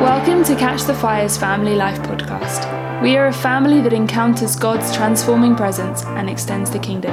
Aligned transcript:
Welcome 0.00 0.44
to 0.44 0.54
Catch 0.54 0.84
the 0.84 0.94
Fire's 0.94 1.36
Family 1.36 1.74
Life 1.74 1.98
podcast. 2.02 3.02
We 3.02 3.16
are 3.16 3.26
a 3.26 3.32
family 3.32 3.80
that 3.80 3.92
encounters 3.92 4.54
God's 4.54 4.94
transforming 4.94 5.56
presence 5.56 6.04
and 6.04 6.30
extends 6.30 6.70
the 6.70 6.78
kingdom. 6.78 7.12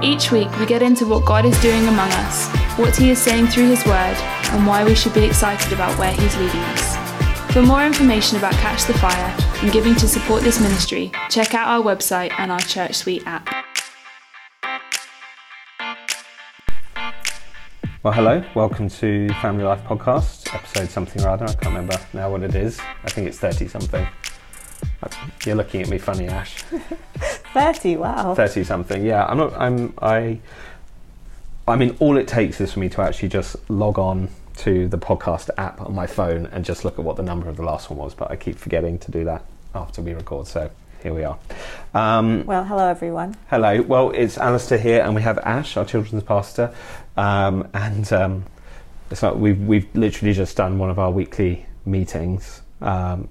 Each 0.00 0.30
week, 0.30 0.48
we 0.60 0.64
get 0.64 0.80
into 0.80 1.06
what 1.06 1.26
God 1.26 1.44
is 1.44 1.60
doing 1.60 1.88
among 1.88 2.08
us, 2.12 2.46
what 2.78 2.94
He 2.94 3.10
is 3.10 3.20
saying 3.20 3.48
through 3.48 3.68
His 3.68 3.84
Word, 3.84 4.16
and 4.52 4.64
why 4.64 4.84
we 4.84 4.94
should 4.94 5.12
be 5.12 5.24
excited 5.24 5.72
about 5.72 5.98
where 5.98 6.12
He's 6.12 6.36
leading 6.36 6.60
us. 6.60 7.52
For 7.52 7.62
more 7.62 7.84
information 7.84 8.38
about 8.38 8.52
Catch 8.54 8.84
the 8.84 8.94
Fire 8.94 9.36
and 9.62 9.72
giving 9.72 9.96
to 9.96 10.06
support 10.06 10.44
this 10.44 10.60
ministry, 10.60 11.10
check 11.30 11.52
out 11.52 11.66
our 11.66 11.82
website 11.82 12.30
and 12.38 12.52
our 12.52 12.60
Church 12.60 12.94
Suite 12.94 13.24
app. 13.26 13.63
Well, 18.04 18.12
hello, 18.12 18.44
welcome 18.54 18.90
to 18.90 19.30
Family 19.40 19.64
Life 19.64 19.82
Podcast, 19.84 20.54
episode 20.54 20.90
something 20.90 21.24
or 21.24 21.30
other. 21.30 21.46
I 21.46 21.54
can't 21.54 21.74
remember 21.74 21.98
now 22.12 22.30
what 22.30 22.42
it 22.42 22.54
is. 22.54 22.78
I 23.02 23.08
think 23.08 23.26
it's 23.26 23.38
30 23.38 23.66
something. 23.66 24.06
You're 25.46 25.54
looking 25.54 25.80
at 25.80 25.88
me 25.88 25.96
funny, 25.96 26.28
Ash. 26.28 26.62
30, 27.54 27.96
wow. 27.96 28.34
30 28.34 28.62
something, 28.62 29.06
yeah. 29.06 29.24
I'm 29.24 29.38
not, 29.38 29.54
I'm, 29.54 29.94
I, 30.02 30.38
I 31.66 31.76
mean, 31.76 31.96
all 31.98 32.18
it 32.18 32.28
takes 32.28 32.60
is 32.60 32.74
for 32.74 32.80
me 32.80 32.90
to 32.90 33.00
actually 33.00 33.30
just 33.30 33.56
log 33.70 33.98
on 33.98 34.28
to 34.58 34.86
the 34.86 34.98
podcast 34.98 35.48
app 35.56 35.80
on 35.80 35.94
my 35.94 36.06
phone 36.06 36.44
and 36.48 36.62
just 36.62 36.84
look 36.84 36.98
at 36.98 37.04
what 37.06 37.16
the 37.16 37.22
number 37.22 37.48
of 37.48 37.56
the 37.56 37.64
last 37.64 37.88
one 37.88 37.98
was, 37.98 38.12
but 38.12 38.30
I 38.30 38.36
keep 38.36 38.58
forgetting 38.58 38.98
to 38.98 39.10
do 39.10 39.24
that 39.24 39.46
after 39.74 40.02
we 40.02 40.12
record, 40.12 40.46
so 40.46 40.70
here 41.04 41.14
we 41.14 41.22
are. 41.22 41.38
Um, 41.92 42.46
well, 42.46 42.64
hello 42.64 42.88
everyone. 42.88 43.36
Hello. 43.50 43.82
Well, 43.82 44.10
it's 44.10 44.38
Alistair 44.38 44.78
here, 44.78 45.02
and 45.02 45.14
we 45.14 45.20
have 45.20 45.38
Ash, 45.38 45.76
our 45.76 45.84
children's 45.84 46.24
pastor, 46.24 46.74
um, 47.16 47.68
and 47.74 48.10
um, 48.12 48.44
it's 49.10 49.22
like 49.22 49.34
we've 49.34 49.60
we've 49.60 49.86
literally 49.94 50.32
just 50.32 50.56
done 50.56 50.78
one 50.78 50.88
of 50.88 50.98
our 50.98 51.10
weekly 51.10 51.66
meetings, 51.84 52.62
um, 52.80 53.28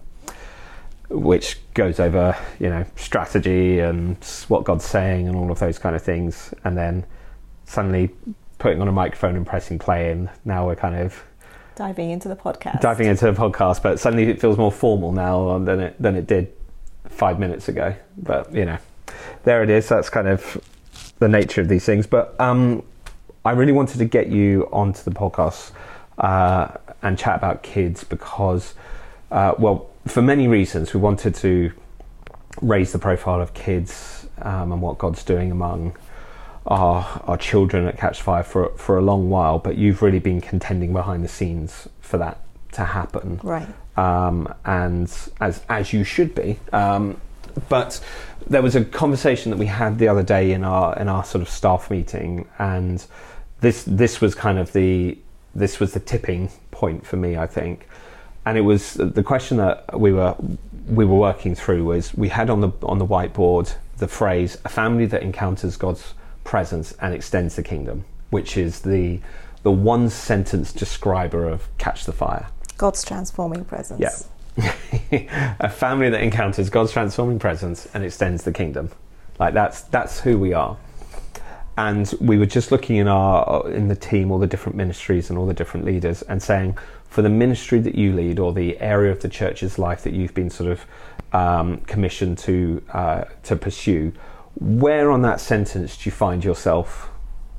which 1.09 1.57
goes 1.73 1.99
over 1.99 2.37
you 2.59 2.69
know 2.69 2.85
strategy 2.95 3.79
and 3.79 4.23
what 4.49 4.63
God's 4.63 4.85
saying 4.85 5.27
and 5.27 5.35
all 5.35 5.51
of 5.51 5.57
those 5.57 5.79
kind 5.79 5.95
of 5.95 6.03
things, 6.03 6.53
and 6.63 6.77
then 6.77 7.03
suddenly 7.65 8.11
putting 8.59 8.81
on 8.81 8.87
a 8.87 8.91
microphone 8.91 9.35
and 9.35 9.47
pressing 9.47 9.79
play, 9.79 10.11
and 10.11 10.29
now 10.45 10.67
we're 10.67 10.75
kind 10.75 10.95
of 10.95 11.23
diving 11.75 12.11
into 12.11 12.27
the 12.27 12.35
podcast. 12.35 12.81
Diving 12.81 13.07
into 13.07 13.25
the 13.25 13.33
podcast, 13.33 13.81
but 13.81 13.99
suddenly 13.99 14.29
it 14.29 14.39
feels 14.39 14.59
more 14.59 14.71
formal 14.71 15.11
now 15.11 15.57
than 15.57 15.79
it 15.79 15.99
than 15.99 16.15
it 16.15 16.27
did 16.27 16.53
five 17.13 17.39
minutes 17.39 17.69
ago. 17.69 17.95
But 18.17 18.53
you 18.53 18.65
know, 18.65 18.77
there 19.43 19.63
it 19.63 19.69
is. 19.69 19.87
That's 19.87 20.09
kind 20.09 20.27
of 20.27 20.61
the 21.19 21.27
nature 21.27 21.61
of 21.61 21.67
these 21.67 21.85
things. 21.85 22.07
But 22.07 22.39
um, 22.39 22.83
I 23.45 23.51
really 23.51 23.71
wanted 23.71 23.97
to 23.99 24.05
get 24.05 24.27
you 24.27 24.67
onto 24.71 25.03
the 25.03 25.11
podcast 25.11 25.71
uh, 26.17 26.69
and 27.01 27.17
chat 27.17 27.35
about 27.35 27.63
kids 27.63 28.03
because, 28.03 28.73
uh, 29.31 29.53
well, 29.57 29.89
for 30.07 30.21
many 30.21 30.47
reasons, 30.47 30.93
we 30.93 30.99
wanted 30.99 31.35
to 31.35 31.71
raise 32.61 32.91
the 32.91 32.99
profile 32.99 33.41
of 33.41 33.53
kids 33.53 34.27
um, 34.41 34.71
and 34.71 34.81
what 34.81 34.97
God's 34.97 35.23
doing 35.23 35.51
among 35.51 35.95
our 36.67 37.21
our 37.25 37.37
children 37.37 37.85
at 37.87 37.97
Catch 37.97 38.21
Fire 38.21 38.43
for 38.43 38.69
for 38.77 38.97
a 38.97 39.01
long 39.01 39.29
while. 39.29 39.59
But 39.59 39.77
you've 39.77 40.01
really 40.01 40.19
been 40.19 40.41
contending 40.41 40.93
behind 40.93 41.23
the 41.23 41.27
scenes 41.27 41.87
for 42.01 42.17
that 42.17 42.39
to 42.73 42.85
happen, 42.85 43.39
right? 43.43 43.67
Um, 43.97 44.53
and 44.65 45.11
as 45.39 45.63
as 45.69 45.93
you 45.93 46.03
should 46.03 46.33
be. 46.35 46.59
Um, 46.71 47.19
but 47.69 48.03
there 48.47 48.61
was 48.61 48.75
a 48.75 48.83
conversation 48.83 49.51
that 49.51 49.57
we 49.57 49.67
had 49.67 49.99
the 49.99 50.07
other 50.07 50.23
day 50.23 50.51
in 50.51 50.63
our 50.63 50.97
in 50.97 51.07
our 51.07 51.23
sort 51.23 51.41
of 51.41 51.49
staff 51.49 51.89
meeting, 51.89 52.47
and 52.59 53.05
this 53.61 53.83
this 53.83 54.21
was 54.21 54.35
kind 54.35 54.57
of 54.57 54.73
the 54.73 55.17
this 55.55 55.79
was 55.79 55.93
the 55.93 55.99
tipping 55.99 56.49
point 56.71 57.05
for 57.05 57.17
me, 57.17 57.37
I 57.37 57.47
think. 57.47 57.87
And 58.45 58.57
it 58.57 58.61
was 58.61 58.95
the 58.95 59.23
question 59.23 59.57
that 59.57 59.99
we 59.99 60.11
were 60.11 60.35
we 60.87 61.05
were 61.05 61.17
working 61.17 61.55
through 61.55 61.85
was 61.85 62.13
we 62.13 62.29
had 62.29 62.49
on 62.49 62.61
the 62.61 62.71
on 62.83 62.97
the 62.99 63.05
whiteboard 63.05 63.75
the 63.97 64.07
phrase 64.07 64.57
a 64.65 64.69
family 64.69 65.05
that 65.05 65.21
encounters 65.21 65.77
God's 65.77 66.13
presence 66.43 66.91
and 66.99 67.13
extends 67.13 67.55
the 67.55 67.63
kingdom, 67.63 68.03
which 68.31 68.57
is 68.57 68.81
the 68.81 69.19
the 69.61 69.71
one 69.71 70.09
sentence 70.09 70.73
describer 70.73 71.47
of 71.47 71.69
catch 71.77 72.03
the 72.05 72.11
fire. 72.11 72.47
God's 72.77 73.03
transforming 73.03 73.65
presence. 73.65 73.99
Yeah. 73.99 74.19
a 75.59 75.69
family 75.69 76.09
that 76.09 76.21
encounters 76.21 76.69
God's 76.69 76.91
transforming 76.91 77.39
presence 77.39 77.87
and 77.93 78.03
extends 78.03 78.43
the 78.43 78.51
kingdom. 78.51 78.91
Like 79.39 79.53
that's 79.53 79.81
that's 79.83 80.19
who 80.19 80.37
we 80.37 80.53
are. 80.53 80.77
And 81.75 82.13
we 82.21 82.37
were 82.37 82.45
just 82.45 82.71
looking 82.71 82.97
in 82.97 83.07
our 83.07 83.67
in 83.69 83.87
the 83.87 83.95
team, 83.95 84.31
all 84.31 84.37
the 84.37 84.47
different 84.47 84.77
ministries 84.77 85.29
and 85.29 85.39
all 85.39 85.47
the 85.47 85.55
different 85.55 85.85
leaders, 85.85 86.21
and 86.23 86.41
saying 86.41 86.77
for 87.07 87.21
the 87.21 87.29
ministry 87.29 87.79
that 87.79 87.95
you 87.95 88.13
lead 88.13 88.39
or 88.39 88.53
the 88.53 88.79
area 88.79 89.11
of 89.11 89.21
the 89.21 89.29
church's 89.29 89.79
life 89.79 90.03
that 90.03 90.13
you've 90.13 90.33
been 90.33 90.49
sort 90.49 90.71
of 90.71 90.85
um, 91.33 91.77
commissioned 91.81 92.37
to 92.39 92.83
uh, 92.91 93.23
to 93.43 93.55
pursue, 93.55 94.13
where 94.59 95.09
on 95.09 95.23
that 95.23 95.41
sentence 95.41 95.97
do 95.97 96.07
you 96.07 96.11
find 96.11 96.43
yourself 96.43 97.09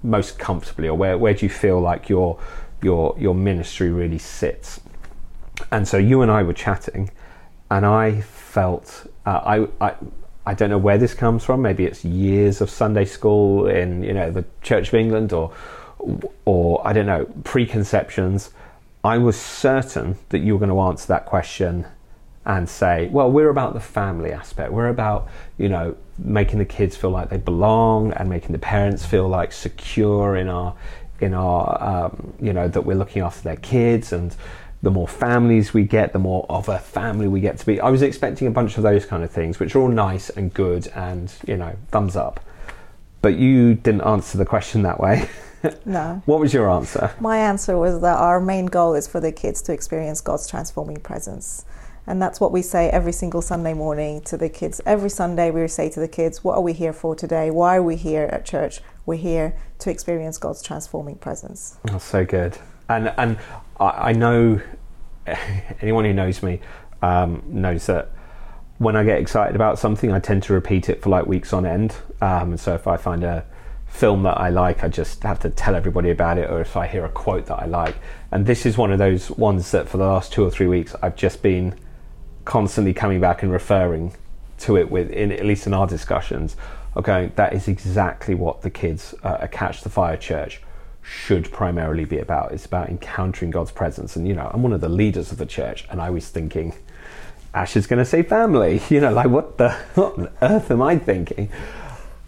most 0.04 0.38
comfortably, 0.38 0.86
or 0.86 0.96
where 0.96 1.18
where 1.18 1.34
do 1.34 1.44
you 1.44 1.50
feel 1.50 1.80
like 1.80 2.08
your 2.08 2.38
your 2.82 3.16
your 3.18 3.34
ministry 3.34 3.90
really 3.90 4.18
sits? 4.18 4.80
And 5.70 5.86
so 5.86 5.96
you 5.96 6.22
and 6.22 6.30
I 6.30 6.42
were 6.42 6.52
chatting, 6.52 7.10
and 7.70 7.86
I 7.86 8.20
felt 8.20 9.06
uh, 9.26 9.66
I, 9.80 9.86
I 9.86 9.94
I 10.46 10.54
don't 10.54 10.70
know 10.70 10.78
where 10.78 10.98
this 10.98 11.14
comes 11.14 11.44
from. 11.44 11.62
Maybe 11.62 11.84
it's 11.84 12.04
years 12.04 12.60
of 12.60 12.70
Sunday 12.70 13.04
school 13.04 13.66
in 13.66 14.02
you 14.02 14.12
know 14.12 14.30
the 14.30 14.44
Church 14.62 14.88
of 14.88 14.94
England, 14.94 15.32
or 15.32 15.52
or 16.44 16.86
I 16.86 16.92
don't 16.92 17.06
know 17.06 17.26
preconceptions. 17.44 18.50
I 19.02 19.18
was 19.18 19.38
certain 19.38 20.16
that 20.30 20.38
you 20.38 20.54
were 20.54 20.58
going 20.58 20.70
to 20.70 20.80
answer 20.80 21.08
that 21.08 21.26
question 21.26 21.86
and 22.46 22.68
say, 22.68 23.08
well, 23.08 23.30
we're 23.30 23.48
about 23.48 23.74
the 23.74 23.80
family 23.80 24.32
aspect. 24.32 24.72
We're 24.72 24.88
about 24.88 25.28
you 25.58 25.68
know 25.68 25.96
making 26.18 26.58
the 26.58 26.64
kids 26.64 26.96
feel 26.96 27.10
like 27.10 27.30
they 27.30 27.38
belong 27.38 28.12
and 28.12 28.28
making 28.28 28.52
the 28.52 28.58
parents 28.58 29.04
feel 29.04 29.28
like 29.28 29.52
secure 29.52 30.36
in 30.36 30.48
our 30.48 30.74
in 31.20 31.32
our 31.32 31.82
um, 31.82 32.34
you 32.40 32.52
know 32.52 32.68
that 32.68 32.82
we're 32.82 32.96
looking 32.96 33.22
after 33.22 33.42
their 33.42 33.56
kids 33.56 34.12
and 34.12 34.36
the 34.84 34.90
more 34.90 35.08
families 35.08 35.74
we 35.74 35.84
get, 35.84 36.12
the 36.12 36.18
more 36.18 36.46
of 36.48 36.68
a 36.68 36.78
family 36.78 37.26
we 37.26 37.40
get 37.40 37.58
to 37.58 37.66
be. 37.66 37.80
I 37.80 37.88
was 37.90 38.02
expecting 38.02 38.46
a 38.46 38.50
bunch 38.50 38.76
of 38.76 38.82
those 38.82 39.06
kind 39.06 39.24
of 39.24 39.30
things, 39.30 39.58
which 39.58 39.74
are 39.74 39.80
all 39.80 39.88
nice 39.88 40.30
and 40.30 40.52
good 40.52 40.88
and, 40.94 41.32
you 41.46 41.56
know, 41.56 41.74
thumbs 41.90 42.16
up. 42.16 42.40
But 43.22 43.36
you 43.36 43.74
didn't 43.74 44.02
answer 44.02 44.38
the 44.38 44.44
question 44.44 44.82
that 44.82 45.00
way. 45.00 45.28
No. 45.86 46.22
what 46.26 46.40
was 46.40 46.52
your 46.52 46.70
answer? 46.70 47.14
My 47.18 47.38
answer 47.38 47.78
was 47.78 48.02
that 48.02 48.18
our 48.18 48.38
main 48.38 48.66
goal 48.66 48.92
is 48.92 49.08
for 49.08 49.18
the 49.18 49.32
kids 49.32 49.62
to 49.62 49.72
experience 49.72 50.20
God's 50.20 50.46
transforming 50.46 50.98
presence. 50.98 51.64
And 52.06 52.20
that's 52.20 52.38
what 52.38 52.52
we 52.52 52.60
say 52.60 52.90
every 52.90 53.12
single 53.12 53.40
Sunday 53.40 53.72
morning 53.72 54.20
to 54.24 54.36
the 54.36 54.50
kids. 54.50 54.82
Every 54.84 55.08
Sunday, 55.08 55.50
we 55.50 55.66
say 55.68 55.88
to 55.88 56.00
the 56.00 56.06
kids, 56.06 56.44
What 56.44 56.56
are 56.56 56.60
we 56.60 56.74
here 56.74 56.92
for 56.92 57.14
today? 57.16 57.50
Why 57.50 57.76
are 57.76 57.82
we 57.82 57.96
here 57.96 58.24
at 58.24 58.44
church? 58.44 58.82
We're 59.06 59.14
here 59.14 59.56
to 59.78 59.90
experience 59.90 60.36
God's 60.36 60.62
transforming 60.62 61.16
presence. 61.16 61.78
That's 61.84 62.04
so 62.04 62.26
good. 62.26 62.58
And, 62.88 63.12
and 63.16 63.38
I, 63.78 63.86
I 63.86 64.12
know 64.12 64.60
anyone 65.80 66.04
who 66.04 66.12
knows 66.12 66.42
me 66.42 66.60
um, 67.02 67.42
knows 67.46 67.86
that 67.86 68.10
when 68.78 68.96
I 68.96 69.04
get 69.04 69.20
excited 69.20 69.54
about 69.54 69.78
something, 69.78 70.12
I 70.12 70.18
tend 70.18 70.42
to 70.44 70.52
repeat 70.52 70.88
it 70.88 71.02
for 71.02 71.10
like 71.10 71.26
weeks 71.26 71.52
on 71.52 71.64
end. 71.64 71.94
Um, 72.20 72.56
so 72.56 72.74
if 72.74 72.86
I 72.86 72.96
find 72.96 73.22
a 73.22 73.44
film 73.86 74.24
that 74.24 74.40
I 74.40 74.50
like, 74.50 74.82
I 74.82 74.88
just 74.88 75.22
have 75.22 75.38
to 75.40 75.50
tell 75.50 75.76
everybody 75.76 76.10
about 76.10 76.38
it, 76.38 76.50
or 76.50 76.60
if 76.60 76.76
I 76.76 76.86
hear 76.86 77.04
a 77.04 77.08
quote 77.08 77.46
that 77.46 77.60
I 77.60 77.66
like. 77.66 77.94
And 78.32 78.46
this 78.46 78.66
is 78.66 78.76
one 78.76 78.90
of 78.90 78.98
those 78.98 79.30
ones 79.30 79.70
that 79.70 79.88
for 79.88 79.98
the 79.98 80.06
last 80.06 80.32
two 80.32 80.44
or 80.44 80.50
three 80.50 80.66
weeks, 80.66 80.96
I've 81.00 81.14
just 81.14 81.42
been 81.42 81.78
constantly 82.44 82.92
coming 82.92 83.20
back 83.20 83.42
and 83.42 83.52
referring 83.52 84.14
to 84.58 84.76
it 84.76 84.90
with, 84.90 85.10
in, 85.10 85.30
at 85.30 85.44
least 85.44 85.66
in 85.66 85.74
our 85.74 85.86
discussions, 85.86 86.56
okay, 86.96 87.30
that 87.36 87.52
is 87.52 87.68
exactly 87.68 88.34
what 88.34 88.62
the 88.62 88.70
kids 88.70 89.14
uh, 89.22 89.38
at 89.40 89.52
Catch 89.52 89.82
the 89.82 89.88
Fire 89.88 90.16
Church 90.16 90.60
should 91.04 91.52
primarily 91.52 92.04
be 92.04 92.18
about. 92.18 92.52
It's 92.52 92.64
about 92.64 92.88
encountering 92.88 93.50
God's 93.50 93.70
presence. 93.70 94.16
And, 94.16 94.26
you 94.26 94.34
know, 94.34 94.50
I'm 94.52 94.62
one 94.62 94.72
of 94.72 94.80
the 94.80 94.88
leaders 94.88 95.30
of 95.30 95.38
the 95.38 95.46
church, 95.46 95.86
and 95.90 96.00
I 96.00 96.10
was 96.10 96.28
thinking, 96.28 96.74
Ash 97.52 97.76
is 97.76 97.86
going 97.86 97.98
to 97.98 98.04
say 98.04 98.22
family. 98.22 98.80
You 98.88 99.00
know, 99.00 99.12
like, 99.12 99.28
what 99.28 99.58
the 99.58 99.70
what 99.94 100.18
on 100.18 100.28
earth 100.42 100.70
am 100.70 100.82
I 100.82 100.98
thinking? 100.98 101.50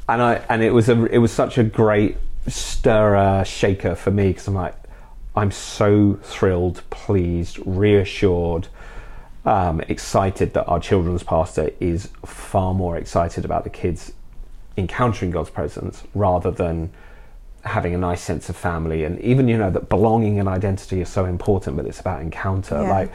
And 0.08 0.22
I 0.22 0.34
and 0.48 0.62
it 0.62 0.70
was 0.70 0.88
a 0.88 1.04
it 1.06 1.18
was 1.18 1.32
such 1.32 1.58
a 1.58 1.64
great 1.64 2.16
stirrer 2.46 3.44
shaker 3.44 3.96
for 3.96 4.10
me 4.10 4.28
because 4.28 4.46
I'm 4.46 4.54
like, 4.54 4.76
I'm 5.34 5.50
so 5.50 6.18
thrilled, 6.22 6.82
pleased, 6.90 7.58
reassured, 7.66 8.68
um, 9.44 9.80
excited 9.82 10.54
that 10.54 10.64
our 10.66 10.80
children's 10.80 11.22
pastor 11.22 11.70
is 11.80 12.08
far 12.24 12.72
more 12.72 12.96
excited 12.96 13.44
about 13.44 13.64
the 13.64 13.70
kids 13.70 14.12
encountering 14.76 15.30
God's 15.30 15.50
presence 15.50 16.04
rather 16.14 16.50
than 16.50 16.92
having 17.66 17.94
a 17.94 17.98
nice 17.98 18.22
sense 18.22 18.48
of 18.48 18.56
family 18.56 19.04
and 19.04 19.20
even 19.20 19.48
you 19.48 19.58
know 19.58 19.70
that 19.70 19.88
belonging 19.88 20.38
and 20.38 20.48
identity 20.48 21.00
is 21.00 21.08
so 21.08 21.24
important 21.24 21.76
but 21.76 21.86
it's 21.86 22.00
about 22.00 22.22
encounter. 22.22 22.80
Yeah. 22.80 22.90
like 22.90 23.14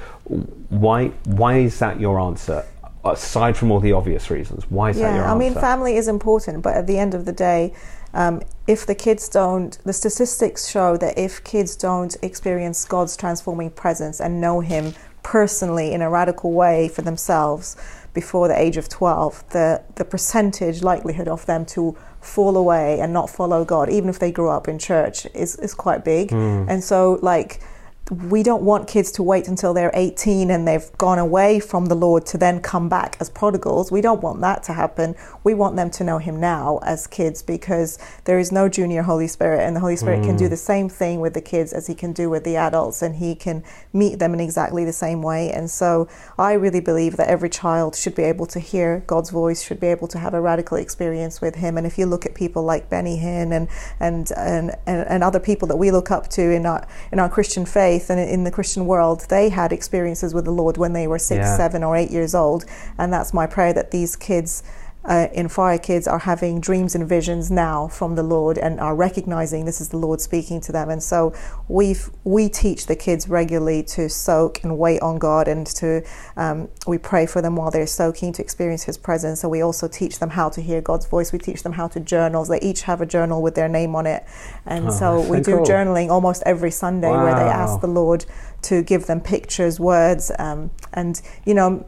why 0.70 1.08
why 1.26 1.58
is 1.58 1.80
that 1.80 2.00
your 2.00 2.20
answer? 2.20 2.66
Aside 3.04 3.58
from 3.58 3.72
all 3.72 3.80
the 3.80 3.94
obvious 3.94 4.30
reasons 4.30 4.66
why 4.70 4.92
is 4.92 5.00
yeah, 5.00 5.10
that 5.10 5.16
your 5.16 5.24
answer 5.24 5.36
i 5.36 5.40
mean 5.40 5.54
family 5.56 5.96
is 5.98 6.08
important 6.08 6.62
but 6.62 6.76
at 6.76 6.86
the 6.86 7.00
end 7.00 7.16
of 7.16 7.26
the 7.26 7.32
day 7.32 7.74
um, 8.14 8.44
if 8.68 8.86
the 8.86 8.94
kids 8.94 9.28
don't 9.28 9.80
the 9.84 9.94
statistics 9.94 10.70
show 10.70 10.98
that 10.98 11.18
if 11.18 11.44
kids 11.44 11.76
don't 11.76 12.16
experience 12.22 12.86
god's 12.86 13.18
transforming 13.18 13.72
presence 13.72 14.22
and 14.22 14.40
know 14.40 14.60
him 14.60 14.94
personally 15.24 15.94
in 15.94 16.02
a 16.04 16.10
radical 16.12 16.52
way 16.52 16.88
for 16.90 17.02
themselves 17.02 17.76
before 18.14 18.48
the 18.48 18.60
age 18.60 18.78
of 18.78 18.90
12, 18.90 19.50
the, 19.50 19.82
the 19.96 20.06
percentage 20.06 20.84
likelihood 20.84 21.28
of 21.28 21.46
them 21.46 21.66
to 21.66 21.98
fall 22.22 22.56
away 22.56 23.00
and 23.00 23.12
not 23.12 23.30
follow 23.30 23.66
God, 23.66 23.90
even 23.90 24.10
if 24.10 24.20
they 24.20 24.32
grew 24.32 24.50
up 24.50 24.68
in 24.68 24.80
church, 24.80 25.26
is, 25.34 25.56
is 25.58 25.74
quite 25.74 26.06
big. 26.06 26.30
Mm. 26.30 26.70
And 26.70 26.84
so, 26.84 27.20
like, 27.22 27.62
we 28.10 28.44
don't 28.44 28.64
want 28.64 28.90
kids 28.90 29.10
to 29.10 29.24
wait 29.24 29.48
until 29.48 29.74
they're 29.74 29.92
18 29.94 30.52
and 30.52 30.68
they've 30.68 30.92
gone 30.98 31.18
away 31.18 31.62
from 31.62 31.86
the 31.86 31.96
Lord 31.96 32.26
to 32.26 32.38
then 32.38 32.60
come 32.60 32.90
back 32.90 33.16
as 33.22 33.30
prodigals. 33.30 33.90
We 33.90 34.02
don't 34.02 34.22
want 34.22 34.42
that 34.42 34.64
to 34.64 34.74
happen. 34.74 35.16
We 35.46 35.54
want 35.54 35.78
them 35.78 35.90
to 35.92 36.04
know 36.04 36.18
Him 36.18 36.38
now 36.38 36.80
as 36.84 37.08
kids 37.08 37.42
because 37.42 37.98
there 38.26 38.38
is 38.38 38.52
no 38.52 38.68
junior 38.68 39.04
Holy 39.04 39.28
Spirit, 39.28 39.62
and 39.62 39.76
the 39.76 39.80
Holy 39.80 39.96
Spirit 39.96 40.24
can 40.24 40.36
do 40.36 40.48
mm. 40.48 40.50
the 40.50 40.58
same 40.58 40.90
thing 40.90 41.22
with 41.22 41.34
the 41.34 41.42
kids 41.42 41.72
as 41.72 41.88
He 41.88 41.96
can 41.96 42.12
do 42.12 42.30
with 42.30 42.44
the 42.44 42.58
adults, 42.58 43.02
and 43.02 43.16
He 43.16 43.34
can 43.34 43.64
meet 43.94 44.20
them 44.20 44.34
in 44.34 44.42
exactly 44.42 44.84
the 44.84 44.92
same 44.92 45.22
way. 45.22 45.50
And 45.50 45.70
so 45.70 46.10
I 46.38 46.54
really 46.54 46.82
believe 46.82 47.16
that 47.16 47.30
every 47.30 47.50
child 47.50 47.96
should 47.96 48.16
be 48.16 48.24
able 48.24 48.46
to 48.48 48.60
hear 48.60 49.04
God's 49.08 49.30
voice, 49.30 49.64
should 49.64 49.80
be 49.80 49.88
able 49.88 50.10
to 50.10 50.20
have 50.20 50.34
a 50.34 50.42
radical 50.42 50.78
experience 50.78 51.40
with 51.40 51.56
Him. 51.56 51.78
And 51.78 51.88
if 51.88 51.98
you 51.98 52.06
look 52.06 52.26
at 52.26 52.36
people 52.36 52.64
like 52.64 52.90
Benny 52.90 53.18
Hinn 53.18 53.54
and, 53.54 53.70
and, 54.02 54.30
and, 54.36 54.72
and, 54.86 55.08
and 55.08 55.24
other 55.24 55.40
people 55.40 55.68
that 55.70 55.78
we 55.78 55.92
look 55.92 56.12
up 56.12 56.28
to 56.32 56.42
in 56.42 56.66
our, 56.66 56.86
in 57.14 57.20
our 57.20 57.30
Christian 57.30 57.66
faith, 57.66 57.91
and 58.10 58.20
in 58.20 58.44
the 58.44 58.52
Christian 58.52 58.86
world, 58.86 59.26
they 59.30 59.50
had 59.50 59.72
experiences 59.74 60.34
with 60.34 60.46
the 60.46 60.52
Lord 60.52 60.78
when 60.78 60.94
they 60.94 61.08
were 61.08 61.20
six, 61.20 61.40
Yeah. 61.46 61.58
seven, 61.58 61.84
or 61.84 61.96
eight 61.98 62.12
years 62.12 62.34
old. 62.34 62.66
And 62.98 63.12
that's 63.12 63.34
my 63.34 63.48
prayer 63.48 63.74
that 63.74 63.92
these 63.92 64.16
kids 64.16 64.64
uh, 65.04 65.28
in 65.34 65.50
Fire 65.50 65.80
Kids 65.80 66.08
are 66.08 66.20
having 66.20 66.62
dreams 66.62 66.94
and 66.94 67.08
visions 67.10 67.50
now 67.50 67.88
from 67.88 68.16
the 68.16 68.22
Lord 68.22 68.58
and 68.58 68.80
are 68.80 68.96
recognizing 68.96 69.66
this 69.66 69.82
is 69.82 69.90
the 69.90 69.98
Lord 69.98 70.22
speaking 70.22 70.62
to 70.62 70.72
them. 70.72 70.90
And 70.90 71.02
so 71.02 71.34
we've 71.68 72.10
we 72.24 72.50
teach 72.50 72.86
the 72.86 72.96
kids 72.96 73.28
regularly 73.28 73.82
to 73.84 74.10
soak 74.10 74.64
and 74.64 74.78
wait 74.78 75.02
on 75.02 75.18
God, 75.18 75.48
and 75.48 75.66
to 75.68 76.04
um, 76.38 76.70
we 76.86 76.98
pray 77.00 77.26
for 77.26 77.42
them 77.42 77.56
while 77.56 77.72
they're 77.72 77.88
soaking 77.88 78.34
to 78.34 78.44
experience 78.44 78.84
His 78.84 78.98
presence. 78.98 79.42
So 79.42 79.50
we 79.50 79.62
also 79.62 79.88
teach 79.88 80.20
them 80.20 80.30
how 80.30 80.50
to 80.50 80.62
hear 80.62 80.82
God's 80.82 81.08
voice. 81.08 81.34
We 81.34 81.40
teach 81.40 81.64
them 81.64 81.74
how 81.74 81.88
to 81.90 82.00
journal. 82.00 82.46
They 82.46 82.60
each 82.62 82.84
have 82.84 83.02
a 83.02 83.06
journal 83.06 83.42
with 83.42 83.56
their 83.56 83.70
name 83.70 83.96
on 83.96 84.06
it, 84.06 84.24
and 84.66 84.88
Oh, 84.88 84.92
so 84.92 85.22
we 85.22 85.40
do 85.42 85.58
cool. 85.58 85.66
journaling 85.66 86.10
almost 86.10 86.44
every 86.46 86.72
Sunday 86.72 87.10
where 87.10 87.34
they 87.36 87.50
ask 87.50 87.82
the 87.82 87.88
Lord 87.88 88.26
to 88.64 88.84
give 88.84 89.08
them 89.08 89.20
pictures, 89.22 89.80
words, 89.80 90.32
um, 90.38 90.70
and 90.94 91.20
you 91.46 91.56
know, 91.56 91.86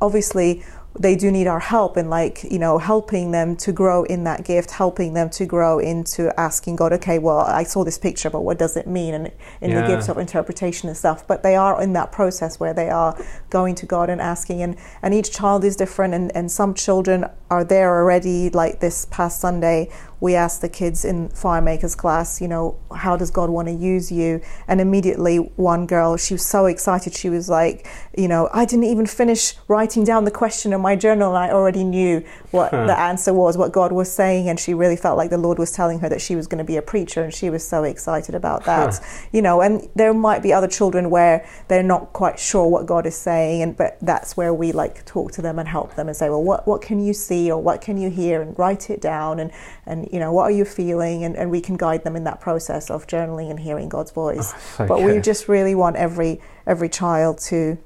obviously 0.00 0.64
they 0.98 1.14
do 1.14 1.30
need 1.30 1.46
our 1.46 1.60
help 1.60 1.96
in 1.96 2.10
like 2.10 2.42
you 2.44 2.58
know 2.58 2.78
helping 2.78 3.30
them 3.30 3.56
to 3.56 3.72
grow 3.72 4.02
in 4.04 4.24
that 4.24 4.44
gift 4.44 4.72
helping 4.72 5.14
them 5.14 5.30
to 5.30 5.46
grow 5.46 5.78
into 5.78 6.38
asking 6.38 6.74
god 6.74 6.92
okay 6.92 7.18
well 7.18 7.38
i 7.40 7.62
saw 7.62 7.84
this 7.84 7.96
picture 7.96 8.28
but 8.28 8.40
what 8.42 8.58
does 8.58 8.76
it 8.76 8.86
mean? 8.86 9.14
And 9.14 9.30
in 9.60 9.74
the 9.74 9.86
gifts 9.86 10.08
of 10.08 10.18
interpretation 10.18 10.88
and 10.88 10.96
stuff. 10.96 11.26
But 11.26 11.42
they 11.42 11.56
are 11.56 11.80
in 11.82 11.92
that 11.94 12.12
process 12.12 12.58
where 12.58 12.74
they 12.74 12.90
are 12.90 13.16
going 13.48 13.74
to 13.76 13.86
god 13.86 14.10
and 14.10 14.20
asking. 14.20 14.62
And 14.62 14.76
and 15.02 15.14
each 15.14 15.32
child 15.32 15.64
is 15.64 15.76
different 15.76 16.14
and 16.14 16.34
and 16.34 16.50
some 16.50 16.74
children 16.74 17.26
are 17.50 17.64
there 17.64 17.90
already 17.90 18.50
like 18.50 18.80
this 18.80 19.06
past 19.10 19.40
sunday 19.40 19.90
we 20.20 20.34
asked 20.34 20.60
the 20.60 20.68
kids 20.68 21.04
in 21.04 21.28
firemakers 21.30 21.96
class 21.96 22.40
you 22.40 22.48
know 22.48 22.78
how 22.94 23.16
does 23.16 23.30
god 23.30 23.50
want 23.50 23.68
to 23.68 23.74
use 23.74 24.10
you? 24.12 24.40
And 24.68 24.80
immediately 24.80 25.36
one 25.56 25.86
girl 25.86 26.16
she 26.16 26.34
was 26.34 26.44
so 26.44 26.66
excited 26.66 27.14
she 27.14 27.30
was 27.30 27.48
like 27.48 27.86
you 28.16 28.28
know 28.28 28.48
i 28.52 28.64
didn't 28.64 28.84
even 28.84 29.06
finish 29.06 29.54
writing 29.68 30.04
down 30.04 30.24
the 30.24 30.30
question 30.30 30.72
in 30.72 30.80
my 30.80 30.96
journal 30.96 31.34
and 31.34 31.38
i 31.38 31.50
already 31.50 31.84
knew 31.84 32.24
what 32.50 32.70
the 32.70 32.98
answer 32.98 33.32
was 33.32 33.56
what 33.56 33.72
god 33.72 33.92
was 33.92 34.10
saying. 34.10 34.48
And 34.48 34.58
she 34.58 34.74
really 34.74 34.96
felt 34.96 35.16
like 35.16 35.30
the 35.30 35.38
lord 35.38 35.58
was 35.58 35.72
telling 35.72 36.00
her 36.00 36.08
that 36.08 36.20
she 36.20 36.36
was 36.36 36.46
going 36.46 36.58
to 36.58 36.64
be 36.64 36.76
a 36.76 36.82
preacher 36.82 37.22
and 37.22 37.32
she 37.32 37.50
was 37.50 37.66
so 37.66 37.84
excited 37.84 38.34
about 38.34 38.64
that 38.64 39.00
you 39.32 39.42
know. 39.42 39.60
And 39.60 39.88
there 39.94 40.12
might 40.12 40.42
be 40.42 40.52
other 40.52 40.68
children 40.68 41.10
where 41.10 41.46
they're 41.68 41.82
not 41.82 42.12
quite 42.12 42.38
sure 42.38 42.66
what 42.66 42.86
god 42.86 43.06
is 43.06 43.16
saying 43.16 43.62
and 43.62 43.76
but 43.76 43.98
that's 44.02 44.36
where 44.36 44.52
we 44.52 44.72
like 44.72 45.04
talk 45.04 45.32
to 45.32 45.42
them 45.42 45.58
and 45.58 45.68
help 45.68 45.94
them 45.94 46.08
and 46.08 46.16
say 46.16 46.28
well 46.28 46.42
what, 46.42 46.66
what 46.66 46.82
can 46.82 47.00
you 47.00 47.12
see 47.12 47.50
or 47.50 47.60
what 47.62 47.80
can 47.80 47.96
you 47.96 48.10
hear? 48.10 48.40
and 48.40 48.58
write 48.58 48.90
it 48.90 49.00
down 49.00 49.38
and 49.38 49.50
and 49.86 50.09
you 50.12 50.18
know 50.18 50.32
what 50.32 50.44
are 50.44 50.50
you 50.50 50.64
feeling? 50.64 51.24
And, 51.24 51.36
and 51.36 51.50
we 51.50 51.60
can 51.60 51.76
guide 51.76 52.04
them 52.04 52.16
in 52.16 52.24
that 52.24 52.40
process 52.40 52.90
of 52.90 53.06
journaling 53.06 53.50
and 53.50 53.60
hearing 53.60 53.88
god's 53.88 54.10
voice. 54.10 54.52
So 54.76 54.86
but 54.86 55.02
we 55.02 55.18
just 55.20 55.48
really 55.48 55.74
want 55.74 55.96
every 55.96 56.40
every 56.66 56.88
child 56.88 57.38
to 57.50 57.78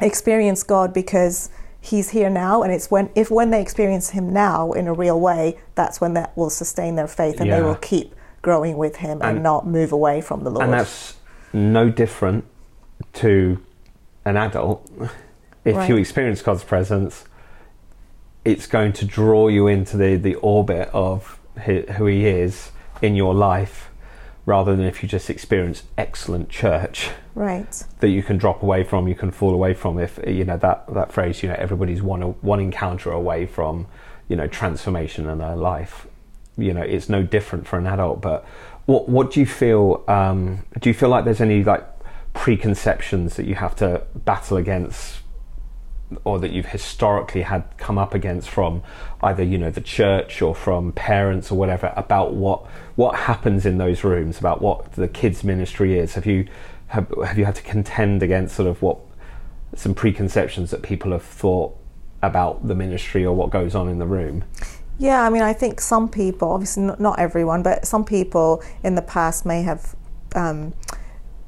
experience 0.00 0.62
god 0.62 0.92
because 0.92 1.50
he's 1.80 2.10
here 2.10 2.30
now 2.30 2.62
and 2.62 2.72
it's 2.72 2.90
when 2.90 3.10
if 3.14 3.30
when 3.30 3.50
they 3.50 3.60
experience 3.60 4.10
him 4.10 4.32
now 4.32 4.72
in 4.72 4.86
a 4.86 4.92
real 4.92 5.20
way 5.20 5.58
that's 5.74 6.00
when 6.00 6.14
that 6.14 6.34
will 6.36 6.50
sustain 6.50 6.94
their 6.96 7.06
faith 7.08 7.40
and 7.40 7.50
they 7.52 7.60
will 7.62 7.74
keep 7.76 8.14
growing 8.40 8.76
with 8.76 8.96
him 8.96 9.18
and, 9.22 9.36
And- 9.36 9.42
not 9.42 9.66
move 9.66 9.92
away 9.92 10.20
from 10.20 10.44
the 10.44 10.50
lord. 10.50 10.64
and 10.64 10.72
that's 10.72 11.16
no 11.52 11.90
different 11.90 12.44
to 13.14 13.58
an 14.24 14.36
adult. 14.36 14.88
If 15.64 15.76
Right. 15.76 15.88
you 15.88 15.96
experience 15.96 16.42
God's 16.42 16.64
presence, 16.64 17.24
it's 18.44 18.66
going 18.66 18.92
to 18.94 19.04
draw 19.04 19.48
you 19.48 19.66
into 19.66 19.96
the, 19.96 20.16
the 20.16 20.34
orbit 20.36 20.88
of 20.92 21.38
who 21.64 22.06
He 22.06 22.26
is 22.26 22.70
in 23.00 23.14
your 23.14 23.34
life, 23.34 23.90
rather 24.46 24.74
than 24.74 24.84
if 24.84 25.02
you 25.02 25.08
just 25.08 25.30
experience 25.30 25.84
excellent 25.96 26.48
church 26.48 27.10
right 27.34 27.84
that 28.00 28.08
you 28.08 28.22
can 28.22 28.36
drop 28.36 28.62
away 28.62 28.82
from, 28.82 29.06
you 29.06 29.14
can 29.14 29.30
fall 29.30 29.54
away 29.54 29.74
from. 29.74 29.98
If 29.98 30.18
you 30.26 30.44
know 30.44 30.56
that 30.58 30.92
that 30.92 31.12
phrase, 31.12 31.42
you 31.42 31.48
know, 31.48 31.56
everybody's 31.58 32.02
one 32.02 32.22
one 32.40 32.60
encounter 32.60 33.10
away 33.10 33.46
from, 33.46 33.86
you 34.28 34.36
know, 34.36 34.46
transformation 34.46 35.28
in 35.28 35.38
their 35.38 35.56
life. 35.56 36.06
You 36.58 36.74
know, 36.74 36.82
it's 36.82 37.08
no 37.08 37.22
different 37.22 37.66
for 37.66 37.78
an 37.78 37.86
adult. 37.86 38.20
But 38.20 38.44
what 38.86 39.08
what 39.08 39.30
do 39.30 39.40
you 39.40 39.46
feel? 39.46 40.04
Um, 40.08 40.64
do 40.80 40.90
you 40.90 40.94
feel 40.94 41.08
like 41.08 41.24
there's 41.24 41.40
any 41.40 41.64
like 41.64 41.86
preconceptions 42.34 43.36
that 43.36 43.46
you 43.46 43.54
have 43.54 43.76
to 43.76 44.02
battle 44.14 44.56
against? 44.56 45.21
Or 46.24 46.38
that 46.38 46.50
you've 46.50 46.66
historically 46.66 47.42
had 47.42 47.64
come 47.76 47.98
up 47.98 48.14
against 48.14 48.48
from 48.48 48.82
either 49.22 49.42
you 49.42 49.58
know 49.58 49.70
the 49.70 49.80
church 49.80 50.42
or 50.42 50.54
from 50.54 50.92
parents 50.92 51.50
or 51.50 51.56
whatever 51.56 51.92
about 51.96 52.34
what 52.34 52.66
what 52.96 53.16
happens 53.16 53.66
in 53.66 53.78
those 53.78 54.04
rooms 54.04 54.38
about 54.38 54.60
what 54.62 54.92
the 54.92 55.08
kids 55.08 55.44
ministry 55.44 55.98
is. 55.98 56.14
Have 56.14 56.26
you 56.26 56.46
have, 56.88 57.12
have 57.24 57.38
you 57.38 57.44
had 57.44 57.54
to 57.54 57.62
contend 57.62 58.22
against 58.22 58.54
sort 58.54 58.68
of 58.68 58.82
what 58.82 58.98
some 59.74 59.94
preconceptions 59.94 60.70
that 60.70 60.82
people 60.82 61.12
have 61.12 61.22
thought 61.22 61.74
about 62.22 62.66
the 62.68 62.74
ministry 62.74 63.24
or 63.24 63.34
what 63.34 63.50
goes 63.50 63.74
on 63.74 63.88
in 63.88 63.98
the 63.98 64.06
room? 64.06 64.44
Yeah, 64.98 65.22
I 65.22 65.30
mean, 65.30 65.42
I 65.42 65.52
think 65.52 65.80
some 65.80 66.08
people, 66.08 66.50
obviously 66.50 66.84
not, 66.98 67.18
everyone, 67.18 67.62
but 67.62 67.86
some 67.86 68.04
people 68.04 68.62
in 68.84 68.94
the 68.94 69.02
past 69.02 69.44
may 69.44 69.62
have, 69.62 69.96
um, 70.34 70.74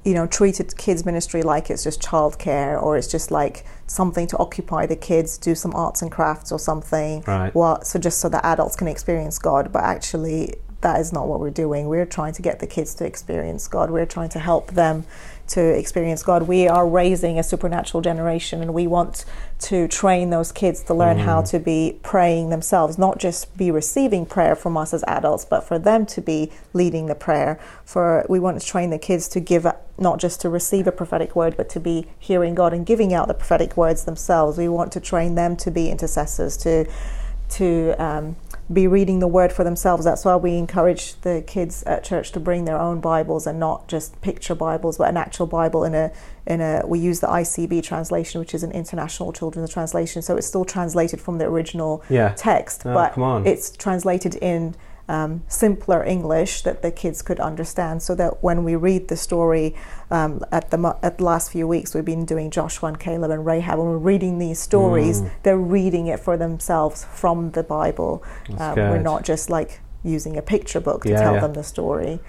you 0.05 0.13
know, 0.13 0.27
treated 0.27 0.77
kids 0.77 1.05
ministry 1.05 1.43
like 1.43 1.71
it's 1.71 1.83
just 1.83 2.03
childcare 2.03 2.81
or 2.81 2.97
it's 2.97 3.09
just 3.09 3.31
like 3.31 3.65
something 3.87 4.27
to 4.27 4.37
occupy 4.39 4.85
the 4.87 4.97
kids, 4.97 5.39
do 5.39 5.55
some 5.55 5.75
arts 5.75 6.03
and 6.03 6.13
crafts 6.13 6.53
or 6.53 6.59
something. 6.59 7.23
Right. 7.27 7.55
Well, 7.55 7.83
so 7.83 7.99
just 7.99 8.19
so 8.19 8.29
that 8.29 8.45
adults 8.45 8.77
can 8.77 8.87
experience 8.87 9.39
God, 9.39 9.73
but 9.73 9.83
actually 9.83 10.55
that 10.83 11.01
is 11.01 11.13
not 11.13 11.27
what 11.27 11.41
we're 11.41 11.51
doing. 11.51 11.89
We're 11.89 12.05
trying 12.05 12.35
to 12.35 12.43
get 12.43 12.59
the 12.61 12.67
kids 12.67 12.95
to 12.97 13.07
experience 13.07 13.67
God. 13.67 13.91
We're 13.91 14.05
trying 14.05 14.29
to 14.31 14.39
help 14.39 14.73
them 14.73 15.05
to 15.49 15.61
experience 15.61 16.23
God. 16.23 16.45
We 16.45 16.69
are 16.69 16.89
raising 16.89 17.39
a 17.39 17.43
supernatural 17.43 18.01
generation 18.01 18.63
and 18.63 18.73
we 18.73 18.87
want 18.87 19.25
to 19.61 19.89
train 19.89 20.31
those 20.31 20.53
kids 20.53 20.83
to 20.85 20.95
learn 20.95 21.19
how 21.19 21.43
to 21.43 21.59
be 21.59 21.99
praying 22.03 22.51
themselves, 22.51 22.99
not 22.99 23.19
just 23.19 23.57
be 23.57 23.71
receiving 23.71 24.27
prayer 24.27 24.57
from 24.57 24.77
us 24.77 24.93
as 24.93 25.05
adults, 25.07 25.45
but 25.45 25.63
for 25.63 25.79
them 25.79 26.07
to 26.07 26.21
be 26.21 26.51
leading 26.73 27.07
the 27.07 27.15
prayer. 27.15 27.61
For 27.85 28.25
we 28.29 28.41
want 28.41 28.61
to 28.61 28.67
train 28.67 28.91
the 28.91 28.99
kids 28.99 29.29
to 29.29 29.41
give 29.41 29.67
not 29.99 30.19
just 30.19 30.41
to 30.41 30.49
receive 30.49 30.87
a 30.87 30.93
prophetic 30.93 31.37
word, 31.37 31.57
but 31.57 31.69
to 31.71 31.81
be 31.81 32.07
hearing 32.19 32.55
God 32.55 32.73
and 32.73 32.85
giving 32.85 33.15
out 33.15 33.29
the 33.29 33.35
prophetic 33.35 33.77
words 33.77 34.05
themselves. 34.05 34.59
We 34.59 34.69
want 34.69 34.93
to 34.93 35.01
train 35.01 35.35
them 35.35 35.57
to 35.59 35.71
be 35.71 35.91
intercessors, 35.91 36.57
to 36.59 36.87
to 37.51 37.95
um, 38.03 38.37
be 38.73 38.87
reading 38.87 39.19
the 39.19 39.29
word 39.29 39.53
for 39.53 39.63
themselves. 39.63 40.05
That's 40.05 40.25
why 40.25 40.37
we 40.37 40.57
encourage 40.57 41.21
the 41.21 41.45
kids 41.47 41.83
at 41.83 42.03
church 42.03 42.33
to 42.33 42.41
bring 42.41 42.65
their 42.65 42.79
own 42.79 43.01
Bibles 43.01 43.47
and 43.47 43.61
not 43.61 43.89
just 43.89 44.21
picture 44.23 44.55
Bibles, 44.55 44.97
but 44.99 45.09
an 45.09 45.17
actual 45.17 45.47
Bible 45.47 45.85
in 45.85 45.95
a 45.95 46.11
in 46.47 46.61
a. 46.61 46.83
We 46.87 46.99
use 46.99 47.21
the 47.21 47.27
ICB 47.27 47.83
translation, 47.83 48.41
which 48.41 48.55
is 48.55 48.63
an 48.63 48.73
international 48.73 49.33
children's 49.33 49.71
translation, 49.71 50.23
so 50.23 50.37
it's 50.37 50.47
still 50.47 50.65
translated 50.65 51.21
from 51.21 51.39
the 51.39 51.45
original 51.45 52.03
Yeah. 52.09 52.33
text, 52.37 52.87
Oh, 52.87 52.95
but 52.95 53.47
it's 53.47 53.71
translated 53.71 54.35
in 54.37 54.75
um, 55.09 55.43
simpler 55.49 56.03
English 56.05 56.63
that 56.63 56.83
the 56.83 56.91
kids 56.91 57.23
could 57.23 57.39
understand, 57.41 58.03
so 58.03 58.15
that 58.15 58.43
when 58.43 58.65
we 58.65 58.75
read 58.75 59.09
the 59.09 59.17
story 59.17 59.75
um, 60.11 60.43
at 60.51 60.71
the 60.71 60.97
at 61.03 61.19
the 61.19 61.25
last 61.25 61.51
few 61.53 61.69
weeks, 61.69 61.95
we've 61.95 62.05
been 62.05 62.25
doing 62.25 62.51
Joshua 62.51 62.89
and 62.89 62.99
Caleb 62.99 63.31
and 63.31 63.45
Rahab. 63.45 63.79
When 63.79 63.89
we're 63.89 63.99
reading 63.99 64.39
these 64.39 64.59
stories, 64.59 65.23
Mm. 65.23 65.31
they're 65.43 65.59
reading 65.59 66.07
it 66.07 66.21
for 66.21 66.37
themselves 66.37 67.05
from 67.05 67.51
the 67.53 67.63
Bible. 67.63 68.23
Um, 68.59 68.75
we're 68.77 68.99
not 69.03 69.25
just 69.25 69.51
like 69.51 69.81
using 70.03 70.37
a 70.37 70.43
picture 70.43 70.81
book 70.81 71.03
to 71.05 71.11
Yeah, 71.11 71.21
tell 71.21 71.35
yeah. 71.35 71.41
them 71.41 71.53
the 71.55 71.63
story. 71.63 72.21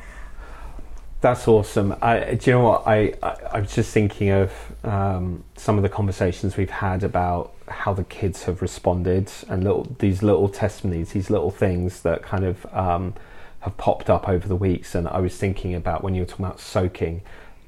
That's 1.22 1.48
awesome. 1.48 1.96
I, 2.04 2.36
do 2.36 2.52
you 2.52 2.58
know 2.58 2.64
what? 2.64 2.84
I, 2.86 3.14
I, 3.24 3.36
I 3.54 3.60
was 3.62 3.74
just 3.74 3.92
thinking 3.92 4.30
of 4.30 4.52
um, 4.84 5.44
some 5.56 5.78
of 5.78 5.82
the 5.84 5.90
conversations 5.90 6.56
we've 6.56 6.70
had 6.70 7.04
about 7.04 7.55
how 7.68 7.94
the 7.94 8.04
kids 8.04 8.44
have 8.44 8.62
responded 8.62 9.32
and 9.50 9.64
little 9.64 9.96
these 10.00 10.22
little 10.22 10.50
testimonies, 10.50 11.12
these 11.14 11.30
little 11.30 11.52
things 11.52 12.02
that 12.02 12.22
kind 12.22 12.46
of 12.46 12.66
um, 12.74 13.14
have 13.62 13.76
popped 13.78 14.10
up 14.10 14.30
over 14.30 14.48
the 14.48 14.56
weeks. 14.56 14.96
And 14.96 15.08
I 15.08 15.20
was 15.20 15.36
thinking 15.38 15.74
about 15.74 16.04
when 16.04 16.16
you 16.16 16.22
were 16.22 16.28
talking 16.28 16.46
about 16.46 16.60
soaking 16.60 17.22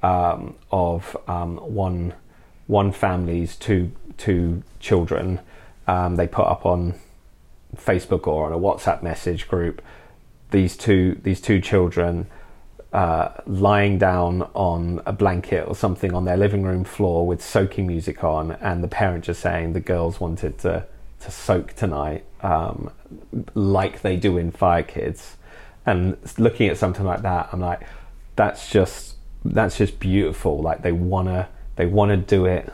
um, 0.04 0.56
of 0.72 1.18
um, 1.28 1.58
one 1.58 2.14
one 2.68 2.92
family's 2.92 3.56
two 3.56 3.92
two 4.18 4.64
children. 4.80 5.40
Um, 5.88 6.16
they 6.16 6.28
put 6.28 6.46
up 6.48 6.66
on 6.66 6.96
Facebook 7.76 8.28
or 8.28 8.46
on 8.46 8.54
a 8.54 8.58
WhatsApp 8.58 9.02
message 9.02 9.48
group 9.48 9.82
these 10.52 10.78
two 10.78 11.20
these 11.24 11.42
two 11.42 11.60
children 11.60 12.28
uh, 12.94 13.30
lying 13.46 13.98
down 13.98 14.44
on 14.54 15.02
a 15.06 15.12
blanket 15.12 15.68
or 15.68 15.76
something 15.76 16.14
on 16.14 16.26
their 16.26 16.38
living 16.38 16.64
room 16.64 16.84
floor 16.84 17.28
with 17.28 17.42
soaking 17.44 17.86
music 17.88 18.24
on, 18.24 18.52
and 18.54 18.84
the 18.84 18.88
parent 18.88 19.26
just 19.26 19.42
saying 19.42 19.74
the 19.74 19.80
girls 19.80 20.20
wanted 20.20 20.58
to 20.60 20.86
to 21.20 21.32
soak 21.32 21.74
tonight, 21.74 22.24
um, 22.42 22.92
like 23.56 24.02
they 24.02 24.16
do 24.16 24.38
in 24.38 24.52
Fire 24.52 24.84
Kids. 24.84 25.36
And 25.86 26.18
looking 26.38 26.70
at 26.70 26.78
something 26.78 27.06
like 27.06 27.24
that, 27.24 27.50
I'm 27.52 27.60
like, 27.60 27.82
that's 28.36 28.70
just 28.70 29.16
that's 29.44 29.78
just 29.78 30.00
beautiful. 30.00 30.62
Like 30.62 30.82
they 30.82 30.92
wanna 30.92 31.50
they 31.76 31.86
wanna 31.86 32.18
do 32.18 32.46
it 32.46 32.72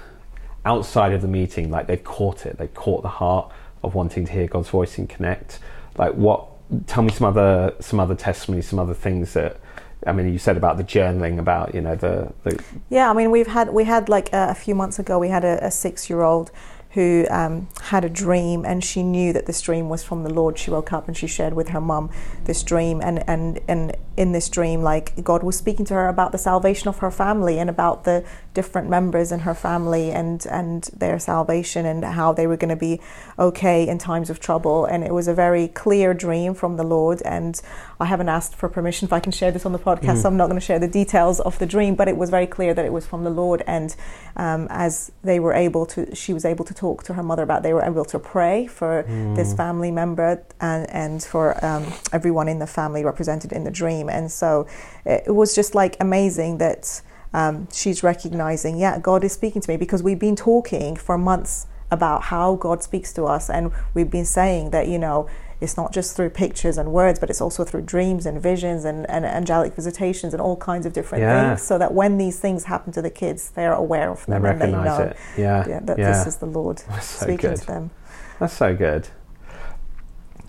outside 0.65 1.13
of 1.13 1.21
the 1.21 1.27
meeting. 1.27 1.71
Like 1.71 1.87
they've 1.87 2.03
caught 2.03 2.45
it. 2.45 2.57
They 2.57 2.67
caught 2.67 3.01
the 3.01 3.09
heart 3.09 3.51
of 3.83 3.95
wanting 3.95 4.25
to 4.25 4.31
hear 4.31 4.47
God's 4.47 4.69
voice 4.69 4.97
and 4.97 5.09
connect. 5.09 5.59
Like 5.97 6.13
what? 6.13 6.49
Tell 6.87 7.03
me 7.03 7.11
some 7.11 7.27
other 7.27 7.73
some 7.79 7.99
other 7.99 8.15
testimonies, 8.15 8.67
some 8.67 8.79
other 8.79 8.93
things 8.93 9.33
that. 9.33 9.57
I 10.05 10.11
mean, 10.11 10.31
you 10.31 10.39
said 10.39 10.57
about 10.57 10.77
the 10.77 10.83
journaling, 10.83 11.39
about 11.39 11.73
you 11.73 11.81
know 11.81 11.95
the, 11.95 12.33
the 12.43 12.61
Yeah, 12.89 13.09
I 13.09 13.13
mean, 13.13 13.31
we've 13.31 13.47
had 13.47 13.73
we 13.73 13.83
had 13.85 14.09
like 14.09 14.31
a, 14.33 14.49
a 14.49 14.55
few 14.55 14.75
months 14.75 14.99
ago, 14.99 15.19
we 15.19 15.29
had 15.29 15.43
a, 15.43 15.65
a 15.65 15.71
six 15.71 16.09
year 16.09 16.21
old 16.21 16.51
who 16.93 17.25
um, 17.31 17.67
had 17.81 18.05
a 18.05 18.09
dream 18.09 18.63
and 18.65 18.83
she 18.83 19.01
knew 19.01 19.33
that 19.33 19.47
this 19.47 19.59
dream 19.61 19.89
was 19.89 20.03
from 20.03 20.23
the 20.23 20.31
Lord. 20.31 20.59
She 20.59 20.69
woke 20.69 20.93
up 20.93 21.07
and 21.07 21.17
she 21.17 21.25
shared 21.25 21.53
with 21.55 21.69
her 21.69 21.81
mum 21.81 22.11
this 22.45 22.61
dream, 22.61 23.01
and, 23.01 23.27
and, 23.27 23.59
and 23.67 23.97
in 24.15 24.31
this 24.31 24.47
dream, 24.47 24.83
like 24.83 25.23
God 25.23 25.41
was 25.41 25.57
speaking 25.57 25.85
to 25.85 25.95
her 25.95 26.07
about 26.07 26.31
the 26.31 26.37
salvation 26.37 26.87
of 26.87 26.99
her 26.99 27.09
family 27.09 27.57
and 27.57 27.69
about 27.69 28.03
the 28.03 28.23
different 28.53 28.89
members 28.89 29.31
in 29.31 29.39
her 29.39 29.53
family 29.53 30.11
and, 30.11 30.45
and 30.47 30.83
their 30.95 31.19
salvation 31.19 31.85
and 31.85 32.03
how 32.03 32.33
they 32.33 32.47
were 32.47 32.57
going 32.57 32.69
to 32.69 32.75
be 32.75 32.99
okay 33.37 33.87
in 33.87 33.97
times 33.97 34.29
of 34.29 34.39
trouble. 34.39 34.85
And 34.85 35.03
it 35.03 35.13
was 35.13 35.27
a 35.27 35.33
very 35.33 35.67
clear 35.67 36.13
dream 36.13 36.53
from 36.53 36.77
the 36.77 36.83
Lord. 36.83 37.21
And 37.23 37.59
I 37.99 38.05
haven't 38.05 38.29
asked 38.29 38.55
for 38.55 38.69
permission 38.69 39.07
if 39.07 39.13
I 39.13 39.19
can 39.19 39.31
share 39.31 39.51
this 39.51 39.65
on 39.65 39.71
the 39.71 39.79
podcast, 39.79 40.17
mm. 40.17 40.21
so 40.21 40.27
I'm 40.29 40.37
not 40.37 40.47
going 40.47 40.59
to 40.59 40.65
share 40.65 40.79
the 40.79 40.87
details 40.87 41.39
of 41.39 41.57
the 41.59 41.65
dream, 41.65 41.95
but 41.95 42.07
it 42.07 42.17
was 42.17 42.29
very 42.29 42.47
clear 42.47 42.73
that 42.73 42.85
it 42.85 42.93
was 42.93 43.05
from 43.05 43.23
the 43.23 43.29
Lord. 43.29 43.63
And 43.65 43.95
um, 44.35 44.67
as 44.69 45.11
they 45.23 45.39
were 45.39 45.53
able 45.53 45.85
to, 45.87 46.15
she 46.15 46.33
was 46.33 46.45
able 46.45 46.65
to 46.65 46.73
talk 46.73 47.03
to 47.03 47.13
her 47.13 47.23
mother 47.23 47.43
about, 47.43 47.63
they 47.63 47.73
were 47.73 47.83
able 47.83 48.05
to 48.05 48.19
pray 48.19 48.67
for 48.67 49.03
mm. 49.03 49.35
this 49.35 49.53
family 49.53 49.91
member 49.91 50.43
and, 50.59 50.89
and 50.89 51.23
for 51.23 51.63
um, 51.65 51.85
everyone 52.11 52.47
in 52.47 52.59
the 52.59 52.67
family 52.67 53.03
represented 53.03 53.51
in 53.51 53.63
the 53.63 53.71
dream. 53.71 54.09
And 54.09 54.31
so 54.31 54.67
it, 55.05 55.23
it 55.27 55.31
was 55.31 55.55
just 55.55 55.75
like 55.75 55.97
amazing 55.99 56.57
that 56.59 57.01
um, 57.33 57.67
she's 57.71 58.03
recognizing, 58.03 58.77
yeah, 58.77 58.99
God 58.99 59.23
is 59.23 59.33
speaking 59.33 59.61
to 59.61 59.69
me 59.69 59.77
because 59.77 60.03
we've 60.03 60.19
been 60.19 60.35
talking 60.35 60.95
for 60.95 61.17
months 61.17 61.67
about 61.89 62.23
how 62.23 62.55
God 62.55 62.81
speaks 62.83 63.13
to 63.13 63.25
us, 63.25 63.49
and 63.49 63.71
we've 63.93 64.09
been 64.09 64.25
saying 64.25 64.71
that, 64.71 64.87
you 64.87 64.97
know, 64.97 65.27
it's 65.61 65.77
not 65.77 65.93
just 65.93 66.15
through 66.15 66.29
pictures 66.31 66.77
and 66.77 66.91
words, 66.91 67.19
but 67.19 67.29
it's 67.29 67.39
also 67.39 67.63
through 67.63 67.83
dreams 67.83 68.25
and 68.25 68.41
visions 68.41 68.83
and, 68.83 69.09
and 69.09 69.25
angelic 69.25 69.73
visitations 69.73 70.33
and 70.33 70.41
all 70.41 70.57
kinds 70.57 70.85
of 70.85 70.91
different 70.91 71.21
yeah. 71.21 71.49
things. 71.49 71.61
So 71.61 71.77
that 71.77 71.93
when 71.93 72.17
these 72.17 72.37
things 72.39 72.65
happen 72.65 72.91
to 72.93 73.01
the 73.01 73.09
kids, 73.09 73.51
they're 73.51 73.73
aware 73.73 74.11
of 74.11 74.25
them 74.25 74.43
they 74.43 74.49
and 74.49 74.61
they 74.61 74.71
know 74.71 74.97
it. 74.97 75.17
Yeah. 75.37 75.67
yeah 75.67 75.79
that 75.79 75.97
yeah. 75.97 76.11
this 76.11 76.27
is 76.27 76.37
the 76.37 76.47
Lord 76.47 76.79
speaking 77.01 77.55
to 77.55 77.65
them. 77.65 77.91
That's 78.39 78.53
so 78.53 78.75
good. 78.75 79.07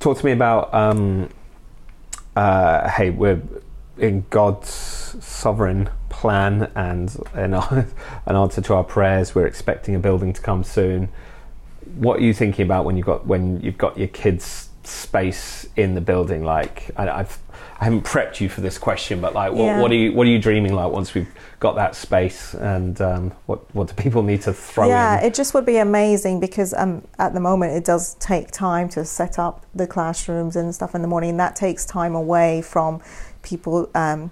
Talk 0.01 0.19
to 0.19 0.25
me 0.27 0.33
about 0.33 0.75
um, 0.75 1.31
uh, 2.35 2.89
hey, 2.91 3.11
we're 3.11 3.41
in 3.99 4.27
God's 4.31 4.71
sovereign 5.21 5.91
plan 6.15 6.71
and 6.75 7.17
an, 7.35 7.55
an 8.27 8.37
answer 8.37 8.61
to 8.61 8.75
our 8.75 8.85
prayers. 8.85 9.35
We're 9.35 9.47
expecting 9.47 9.95
a 9.95 9.99
building 9.99 10.33
to 10.33 10.41
come 10.41 10.65
soon. 10.65 11.09
What 11.97 12.19
are 12.19 12.23
you 12.23 12.33
thinking 12.33 12.65
about 12.65 12.85
when 12.85 12.97
you've 12.97 13.07
got 13.07 13.27
when 13.27 13.61
you've 13.61 13.79
got 13.79 13.99
your 13.99 14.09
kids' 14.09 14.71
space 14.85 15.67
in 15.77 15.95
the 15.95 16.01
building? 16.01 16.45
Like 16.45 16.91
I, 16.97 17.09
I've 17.09 17.39
I 17.81 17.85
haven't 17.85 18.05
prepped 18.05 18.41
you 18.41 18.49
for 18.49 18.61
this 18.61 18.79
question, 18.79 19.21
but 19.21 19.35
like, 19.35 19.53
what, 19.53 19.65
yeah. 19.65 19.81
what, 19.81 19.91
are 19.91 19.97
you 19.97 20.13
what 20.13 20.27
are 20.27 20.31
you 20.31 20.39
dreaming 20.39 20.75
like 20.75 20.93
once 20.93 21.13
we've 21.13 21.29
got 21.59 21.75
that 21.75 21.97
space, 21.97 22.55
and 22.55 23.01
um, 23.01 23.31
what 23.47 23.75
what 23.75 23.89
do 23.89 23.95
people 23.95 24.23
need 24.23 24.43
to 24.43 24.53
throw 24.53 24.89
yeah, 24.89 25.19
in? 25.19 25.27
It 25.27 25.35
just 25.35 25.55
would 25.55 25.67
be 25.67 25.79
amazing 25.79 26.39
because 26.41 26.73
um, 26.73 27.07
at 27.19 27.35
the 27.35 27.41
moment 27.41 27.73
it 27.73 27.85
does 27.85 28.15
take 28.15 28.53
time 28.53 28.89
to 28.91 29.05
set 29.05 29.39
up 29.39 29.67
the 29.75 29.87
classrooms 29.87 30.57
and 30.57 30.73
stuff 30.75 30.95
in 30.95 31.03
the 31.03 31.09
morning, 31.09 31.31
and 31.31 31.41
that 31.41 31.57
takes 31.57 31.85
time 31.85 32.15
away 32.15 32.63
from 32.63 33.03
people. 33.43 33.91
Um, 33.95 34.31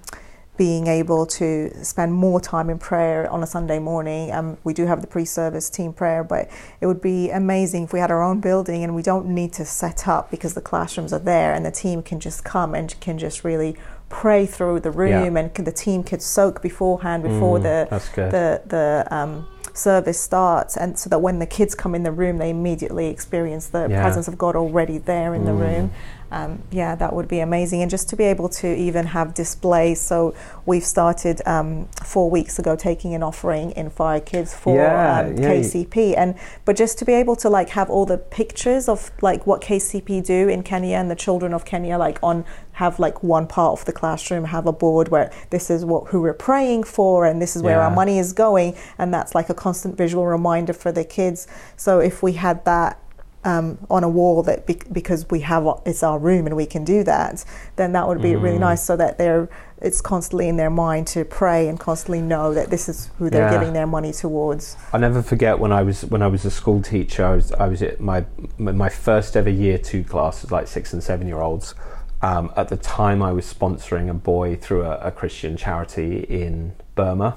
being 0.57 0.87
able 0.87 1.25
to 1.25 1.73
spend 1.83 2.13
more 2.13 2.41
time 2.41 2.69
in 2.69 2.79
prayer 2.79 3.31
on 3.31 3.43
a 3.43 3.47
Sunday 3.47 3.79
morning. 3.79 4.31
Um, 4.33 4.59
we 4.65 4.75
do 4.75 4.87
have 4.87 5.01
the 5.01 5.07
pre 5.07 5.25
service 5.25 5.71
team 5.71 5.93
prayer, 5.93 6.23
but 6.23 6.51
it 6.81 6.87
would 6.87 7.01
be 7.01 7.31
amazing 7.31 7.85
if 7.85 7.93
we 7.93 8.01
had 8.01 8.11
our 8.11 8.23
own 8.23 8.41
building 8.41 8.85
and 8.85 8.95
we 8.95 9.03
don't 9.03 9.27
need 9.27 9.53
to 9.55 9.65
set 9.65 10.07
up 10.07 10.31
because 10.31 10.53
the 10.55 10.61
classrooms 10.61 11.13
are 11.13 11.19
there 11.19 11.55
and 11.55 11.65
the 11.65 11.71
team 11.71 12.03
can 12.03 12.21
just 12.21 12.45
come 12.45 12.75
and 12.75 12.99
can 13.01 13.19
just 13.19 13.45
really 13.45 13.77
pray 14.11 14.45
through 14.45 14.79
the 14.81 14.91
room 14.91 15.37
yeah. 15.37 15.41
and 15.41 15.55
the 15.55 15.73
team 15.73 16.05
could 16.05 16.21
soak 16.21 16.61
beforehand 16.61 17.23
before 17.23 17.59
mm, 17.59 17.63
the, 17.63 17.89
the, 18.31 18.63
the, 18.67 19.09
um, 19.11 19.49
service 19.75 20.21
starts 20.21 20.77
and 20.77 20.99
so 20.99 21.09
that 21.09 21.21
when 21.21 21.39
the 21.39 21.47
kids 21.47 21.75
come 21.75 21.95
in 21.95 22.03
the 22.03 22.13
room 22.13 22.39
they 22.39 22.51
immediately 22.51 23.09
experience 23.09 23.69
the 23.69 23.89
yeah. 23.89 24.03
presence 24.03 24.29
of 24.29 24.37
God 24.37 24.57
already 24.57 24.99
there 24.99 25.35
in 25.35 25.43
mm. 25.43 25.47
the 25.47 25.53
room 25.53 25.93
um, 26.33 26.63
yeah, 26.71 26.95
that 26.95 27.13
would 27.13 27.29
be 27.29 27.41
amazing. 27.41 27.83
And 27.83 27.91
just 27.91 28.09
to 28.09 28.17
be 28.17 28.25
able 28.25 28.49
to 28.49 28.75
even 28.75 29.07
have 29.07 29.35
displays. 29.35 30.01
So 30.01 30.35
we've 30.65 30.85
started 30.85 31.47
um, 31.47 31.89
four 32.03 32.31
weeks 32.31 32.59
ago 32.59 32.75
taking 32.75 33.15
an 33.15 33.23
offering 33.23 33.73
in 33.73 33.91
Fire 33.91 34.19
Kids 34.19 34.55
for 34.55 34.77
yeah, 34.77 35.21
um, 35.21 35.37
yeah. 35.37 35.51
KCP, 35.51 36.17
and 36.17 36.35
but 36.65 36.75
just 36.75 36.99
to 37.01 37.05
be 37.05 37.13
able 37.13 37.37
to 37.37 37.51
like 37.51 37.69
have 37.71 37.91
all 37.91 38.07
the 38.07 38.17
pictures 38.17 38.89
of 38.89 39.11
like 39.21 39.47
what 39.47 39.61
KCP 39.61 40.25
do 40.25 40.49
in 40.49 40.63
Kenya 40.63 40.97
and 40.97 41.11
the 41.11 41.15
children 41.15 41.53
of 41.53 41.67
Kenya, 41.67 41.99
like 41.99 42.19
on 42.23 42.47
have 42.83 42.99
like 42.99 43.23
one 43.23 43.47
part 43.47 43.79
of 43.79 43.85
the 43.85 43.93
classroom 43.93 44.45
have 44.45 44.67
a 44.67 44.73
board 44.73 45.09
where 45.09 45.33
this 45.51 45.71
is 45.71 45.85
what 45.85 46.09
who 46.09 46.21
we're 46.21 46.43
praying 46.51 46.83
for 46.83 47.25
and 47.25 47.41
this 47.41 47.55
is 47.55 47.63
where 47.63 47.77
yeah. 47.77 47.85
our 47.87 47.95
money 47.95 48.19
is 48.19 48.33
going 48.33 48.75
and 48.99 49.15
that's 49.15 49.35
like 49.35 49.49
a 49.49 49.55
constant 49.55 49.97
visual 49.97 50.27
reminder 50.27 50.73
for 50.73 50.91
the 50.91 51.05
kids 51.05 51.47
so 51.77 52.01
if 52.01 52.23
we 52.23 52.33
had 52.33 52.65
that 52.65 52.99
um, 53.45 53.79
on 53.91 54.05
a 54.05 54.09
wall 54.09 54.43
that 54.45 54.67
be- 54.67 54.81
because 54.93 55.29
we 55.31 55.41
have 55.41 55.67
it's 55.85 56.03
our 56.03 56.19
room 56.19 56.47
and 56.47 56.55
we 56.55 56.67
can 56.67 56.85
do 56.85 57.03
that, 57.03 57.45
then 57.75 57.93
that 57.93 58.07
would 58.07 58.23
be 58.23 58.33
mm. 58.33 58.43
really 58.43 58.59
nice 58.59 58.85
so 58.85 58.97
that 58.97 59.19
they're 59.19 59.49
it's 59.81 60.01
constantly 60.01 60.49
in 60.49 60.57
their 60.57 60.71
mind 60.71 61.09
to 61.09 61.25
pray 61.25 61.67
and 61.67 61.79
constantly 61.81 62.21
know 62.21 62.55
that 62.55 62.71
this 62.71 62.89
is 62.89 63.11
who 63.19 63.29
they're 63.29 63.51
yeah. 63.51 63.59
giving 63.59 63.73
their 63.73 63.87
money 63.87 64.13
towards. 64.13 64.77
I'll 64.93 65.01
never 65.01 65.23
forget 65.23 65.59
when 65.59 65.73
I 65.73 65.83
was 65.83 66.05
when 66.05 66.23
I 66.23 66.29
was 66.29 66.45
a 66.45 66.53
school 66.53 66.81
teacher. 66.81 67.25
I 67.25 67.35
was 67.35 67.53
I 67.53 67.67
was 67.67 67.83
at 67.83 68.01
my 68.01 68.25
my 68.59 68.89
first 68.89 69.37
ever 69.37 69.51
year 69.51 69.79
two 69.79 70.05
class 70.05 70.43
was 70.43 70.53
like 70.53 70.69
six 70.69 70.93
and 70.93 71.03
seven 71.03 71.27
year 71.27 71.41
olds. 71.41 71.75
Um, 72.23 72.53
at 72.57 72.69
the 72.69 72.77
time, 72.77 73.23
I 73.23 73.33
was 73.33 73.53
sponsoring 73.53 74.09
a 74.09 74.15
boy 74.15 74.55
through 74.57 74.85
a, 74.85 74.99
a 74.99 75.11
Christian 75.11 75.57
charity 75.57 76.21
in 76.29 76.73
Burma, 76.95 77.37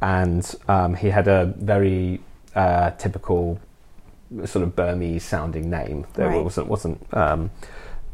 and 0.00 0.54
um, 0.68 0.94
he 0.94 1.08
had 1.10 1.26
a 1.26 1.46
very 1.58 2.20
uh, 2.54 2.92
typical 2.92 3.60
sort 4.44 4.62
of 4.62 4.76
Burmese 4.76 5.24
sounding 5.24 5.68
name. 5.68 6.06
There 6.14 6.28
right. 6.28 6.44
wasn't 6.44 6.68
wasn't 6.68 7.14
um, 7.14 7.50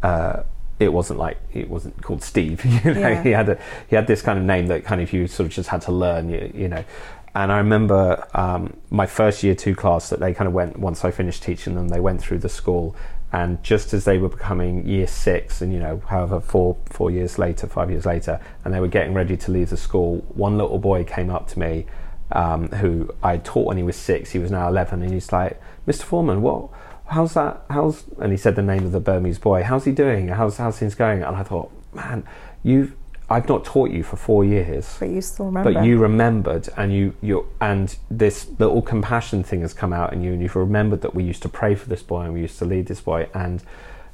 uh, 0.02 0.42
it 0.78 0.92
wasn't 0.92 1.18
like 1.18 1.36
it 1.52 1.68
wasn't 1.68 2.02
called 2.02 2.22
Steve. 2.22 2.64
You 2.84 2.94
know, 2.94 3.00
yeah. 3.00 3.22
he 3.22 3.30
had 3.30 3.48
a 3.50 3.58
he 3.88 3.94
had 3.94 4.06
this 4.06 4.22
kind 4.22 4.38
of 4.38 4.44
name 4.44 4.68
that 4.68 4.84
kind 4.84 5.02
of 5.02 5.12
you 5.12 5.26
sort 5.26 5.46
of 5.46 5.52
just 5.52 5.68
had 5.68 5.82
to 5.82 5.92
learn. 5.92 6.30
You, 6.30 6.50
you 6.54 6.68
know. 6.68 6.84
And 7.34 7.52
I 7.52 7.58
remember 7.58 8.26
um, 8.34 8.76
my 8.90 9.06
first 9.06 9.42
year 9.42 9.54
two 9.54 9.74
class 9.74 10.10
that 10.10 10.18
they 10.18 10.34
kind 10.34 10.48
of 10.48 10.54
went 10.54 10.78
once 10.78 11.04
I 11.04 11.10
finished 11.10 11.42
teaching 11.42 11.74
them. 11.74 11.88
They 11.88 12.00
went 12.00 12.20
through 12.20 12.38
the 12.38 12.48
school, 12.48 12.96
and 13.32 13.62
just 13.62 13.94
as 13.94 14.04
they 14.04 14.18
were 14.18 14.28
becoming 14.28 14.86
year 14.86 15.06
six, 15.06 15.62
and 15.62 15.72
you 15.72 15.78
know, 15.78 16.02
however 16.08 16.40
four 16.40 16.76
four 16.86 17.10
years 17.10 17.38
later, 17.38 17.68
five 17.68 17.90
years 17.90 18.04
later, 18.04 18.40
and 18.64 18.74
they 18.74 18.80
were 18.80 18.88
getting 18.88 19.14
ready 19.14 19.36
to 19.36 19.52
leave 19.52 19.70
the 19.70 19.76
school, 19.76 20.24
one 20.34 20.58
little 20.58 20.78
boy 20.78 21.04
came 21.04 21.30
up 21.30 21.46
to 21.48 21.58
me 21.58 21.86
um, 22.32 22.68
who 22.68 23.14
I 23.22 23.36
taught 23.36 23.66
when 23.66 23.76
he 23.76 23.82
was 23.84 23.96
six. 23.96 24.32
He 24.32 24.40
was 24.40 24.50
now 24.50 24.68
11, 24.68 25.02
and 25.02 25.12
he's 25.12 25.32
like, 25.32 25.60
Mr. 25.86 26.02
Foreman, 26.02 26.42
what? 26.42 26.70
How's 27.06 27.34
that? 27.34 27.64
How's 27.70 28.04
and 28.18 28.32
he 28.32 28.38
said 28.38 28.56
the 28.56 28.62
name 28.62 28.84
of 28.84 28.92
the 28.92 29.00
Burmese 29.00 29.38
boy. 29.38 29.62
How's 29.62 29.84
he 29.84 29.92
doing? 29.92 30.28
How's 30.28 30.56
how's 30.56 30.78
things 30.78 30.94
going? 30.94 31.22
And 31.22 31.36
I 31.36 31.42
thought, 31.44 31.70
man, 31.92 32.24
you 32.62 32.92
I've 33.30 33.48
not 33.48 33.64
taught 33.64 33.90
you 33.90 34.02
for 34.02 34.16
four 34.16 34.44
years, 34.44 34.96
but 34.98 35.08
you 35.08 35.20
still 35.20 35.46
remember. 35.46 35.72
But 35.72 35.84
you 35.84 35.98
remembered, 35.98 36.68
and 36.76 36.92
you 36.92 37.14
you 37.22 37.46
and 37.60 37.96
this 38.10 38.48
little 38.58 38.82
compassion 38.82 39.44
thing 39.44 39.60
has 39.60 39.72
come 39.72 39.92
out 39.92 40.12
in 40.12 40.22
you, 40.22 40.32
and 40.32 40.42
you've 40.42 40.56
remembered 40.56 41.00
that 41.02 41.14
we 41.14 41.22
used 41.22 41.42
to 41.42 41.48
pray 41.48 41.76
for 41.76 41.88
this 41.88 42.02
boy 42.02 42.22
and 42.22 42.34
we 42.34 42.40
used 42.40 42.58
to 42.58 42.64
lead 42.64 42.86
this 42.86 43.00
boy, 43.00 43.28
and 43.32 43.62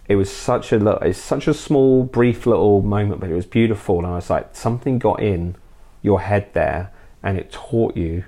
it 0.06 0.16
was 0.16 0.30
such 0.30 0.70
a 0.70 0.98
it's 0.98 1.18
such 1.18 1.48
a 1.48 1.54
small, 1.54 2.04
brief 2.04 2.44
little 2.44 2.82
moment, 2.82 3.20
but 3.20 3.30
it 3.30 3.34
was 3.34 3.46
beautiful, 3.46 3.98
and 3.98 4.06
I 4.06 4.16
was 4.16 4.28
like, 4.28 4.54
something 4.54 4.98
got 4.98 5.22
in 5.22 5.56
your 6.02 6.20
head 6.20 6.52
there, 6.52 6.92
and 7.22 7.38
it 7.38 7.50
taught 7.50 7.96
you 7.96 8.24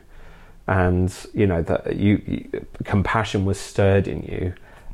and 0.69 1.27
you 1.33 1.47
know 1.47 1.63
that 1.63 1.97
you, 1.97 2.23
you, 2.27 2.67
compassion 2.85 3.47
was 3.47 3.59
stirred 3.59 4.07
in 4.07 4.23
you 4.23 4.53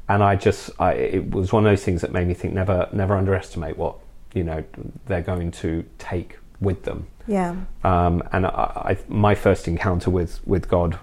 and 0.09 0.23
i 0.23 0.37
just 0.37 0.71
I, 0.79 0.93
it 0.93 1.31
was 1.33 1.53
one 1.53 1.67
of 1.67 1.71
those 1.71 1.83
things 1.83 2.01
that 2.03 2.13
made 2.13 2.29
me 2.29 2.35
think 2.35 2.55
never 2.55 2.89
never 2.93 3.17
underestimate 3.17 3.77
what 3.77 3.97
you 4.35 4.45
know 4.45 4.63
they're 5.07 5.23
going 5.23 5.51
to 5.51 5.85
take 5.99 6.39
with 6.61 6.83
them 6.85 7.07
yeah 7.27 7.57
um, 7.85 8.23
and 8.33 8.47
I, 8.47 8.51
I, 8.51 8.99
my 9.09 9.35
first 9.35 9.67
encounter 9.67 10.11
with 10.11 10.47
with 10.47 10.69
god 10.69 10.99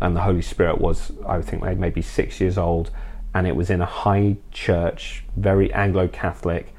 and 0.00 0.14
the 0.14 0.20
Holy 0.20 0.42
Spirit 0.42 0.80
was, 0.80 1.12
I 1.26 1.40
think, 1.40 1.62
maybe 1.62 2.02
six 2.02 2.40
years 2.40 2.58
old, 2.58 2.90
and 3.34 3.46
it 3.46 3.56
was 3.56 3.70
in 3.70 3.80
a 3.80 3.86
high 3.86 4.36
church, 4.50 5.24
very 5.36 5.72
Anglo 5.72 6.08
Catholic 6.08 6.74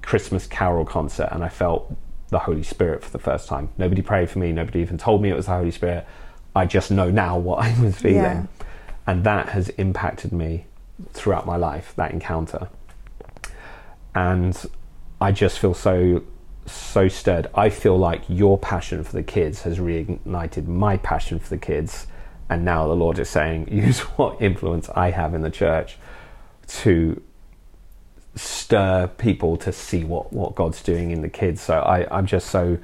Christmas 0.00 0.46
carol 0.46 0.84
concert, 0.84 1.28
and 1.32 1.44
I 1.44 1.48
felt 1.48 1.94
the 2.28 2.40
Holy 2.40 2.62
Spirit 2.62 3.02
for 3.04 3.10
the 3.10 3.18
first 3.18 3.48
time. 3.48 3.70
Nobody 3.78 4.02
prayed 4.02 4.30
for 4.30 4.38
me, 4.38 4.52
nobody 4.52 4.80
even 4.80 4.96
told 4.96 5.22
me 5.22 5.30
it 5.30 5.36
was 5.36 5.46
the 5.46 5.52
Holy 5.52 5.70
Spirit. 5.70 6.06
I 6.54 6.66
just 6.66 6.90
know 6.90 7.10
now 7.10 7.38
what 7.38 7.64
I 7.64 7.80
was 7.80 7.96
feeling. 7.96 8.22
Yeah. 8.22 8.46
And 9.06 9.24
that 9.24 9.48
has 9.50 9.68
impacted 9.70 10.32
me 10.32 10.66
throughout 11.12 11.46
my 11.46 11.56
life, 11.56 11.92
that 11.96 12.12
encounter. 12.12 12.68
And 14.14 14.56
I 15.22 15.30
just 15.30 15.60
feel 15.60 15.72
so 15.72 16.24
so 16.66 17.06
stirred. 17.06 17.48
I 17.54 17.70
feel 17.70 17.96
like 17.96 18.22
your 18.28 18.58
passion 18.58 19.04
for 19.04 19.12
the 19.12 19.22
kids 19.22 19.62
has 19.62 19.78
reignited 19.78 20.66
my 20.66 20.96
passion 20.96 21.38
for 21.38 21.48
the 21.48 21.58
kids. 21.58 22.08
And 22.48 22.64
now 22.64 22.88
the 22.88 22.94
Lord 22.94 23.18
is 23.20 23.28
saying, 23.28 23.68
use 23.72 24.00
what 24.00 24.42
influence 24.42 24.88
I 24.90 25.10
have 25.10 25.34
in 25.34 25.42
the 25.42 25.50
church 25.50 25.96
to 26.82 27.22
stir 28.34 29.08
people 29.18 29.56
to 29.58 29.72
see 29.72 30.02
what, 30.02 30.32
what 30.32 30.56
God's 30.56 30.82
doing 30.82 31.12
in 31.12 31.22
the 31.22 31.28
kids. 31.28 31.60
So 31.60 31.78
I, 31.80 32.16
I'm 32.16 32.26
just 32.26 32.48
so 32.48 32.78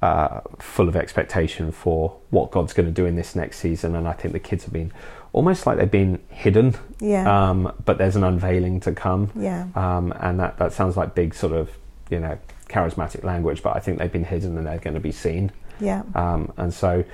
uh, 0.00 0.40
full 0.58 0.88
of 0.88 0.96
expectation 0.96 1.70
for 1.70 2.16
what 2.30 2.50
God's 2.50 2.72
going 2.72 2.86
to 2.86 2.92
do 2.92 3.04
in 3.04 3.16
this 3.16 3.34
next 3.34 3.58
season. 3.58 3.94
And 3.94 4.08
I 4.08 4.12
think 4.12 4.32
the 4.32 4.40
kids 4.40 4.64
have 4.64 4.72
been 4.72 4.92
almost 5.34 5.66
like 5.66 5.76
they've 5.76 5.90
been 5.90 6.20
hidden. 6.30 6.76
Yeah. 7.00 7.50
Um, 7.50 7.74
but 7.84 7.98
there's 7.98 8.16
an 8.16 8.24
unveiling 8.24 8.80
to 8.80 8.92
come. 8.92 9.30
Yeah. 9.34 9.66
Um, 9.74 10.14
and 10.20 10.38
that, 10.40 10.58
that 10.58 10.72
sounds 10.72 10.96
like 10.96 11.14
big 11.14 11.34
sort 11.34 11.52
of, 11.52 11.70
you 12.08 12.20
know, 12.20 12.38
charismatic 12.68 13.24
language, 13.24 13.62
but 13.62 13.76
I 13.76 13.80
think 13.80 13.98
they've 13.98 14.10
been 14.10 14.24
hidden 14.24 14.56
and 14.56 14.66
they're 14.66 14.78
going 14.78 14.94
to 14.94 15.00
be 15.00 15.12
seen. 15.12 15.50
Yeah. 15.80 16.04
Um, 16.14 16.52
and 16.56 16.72
so, 16.72 17.04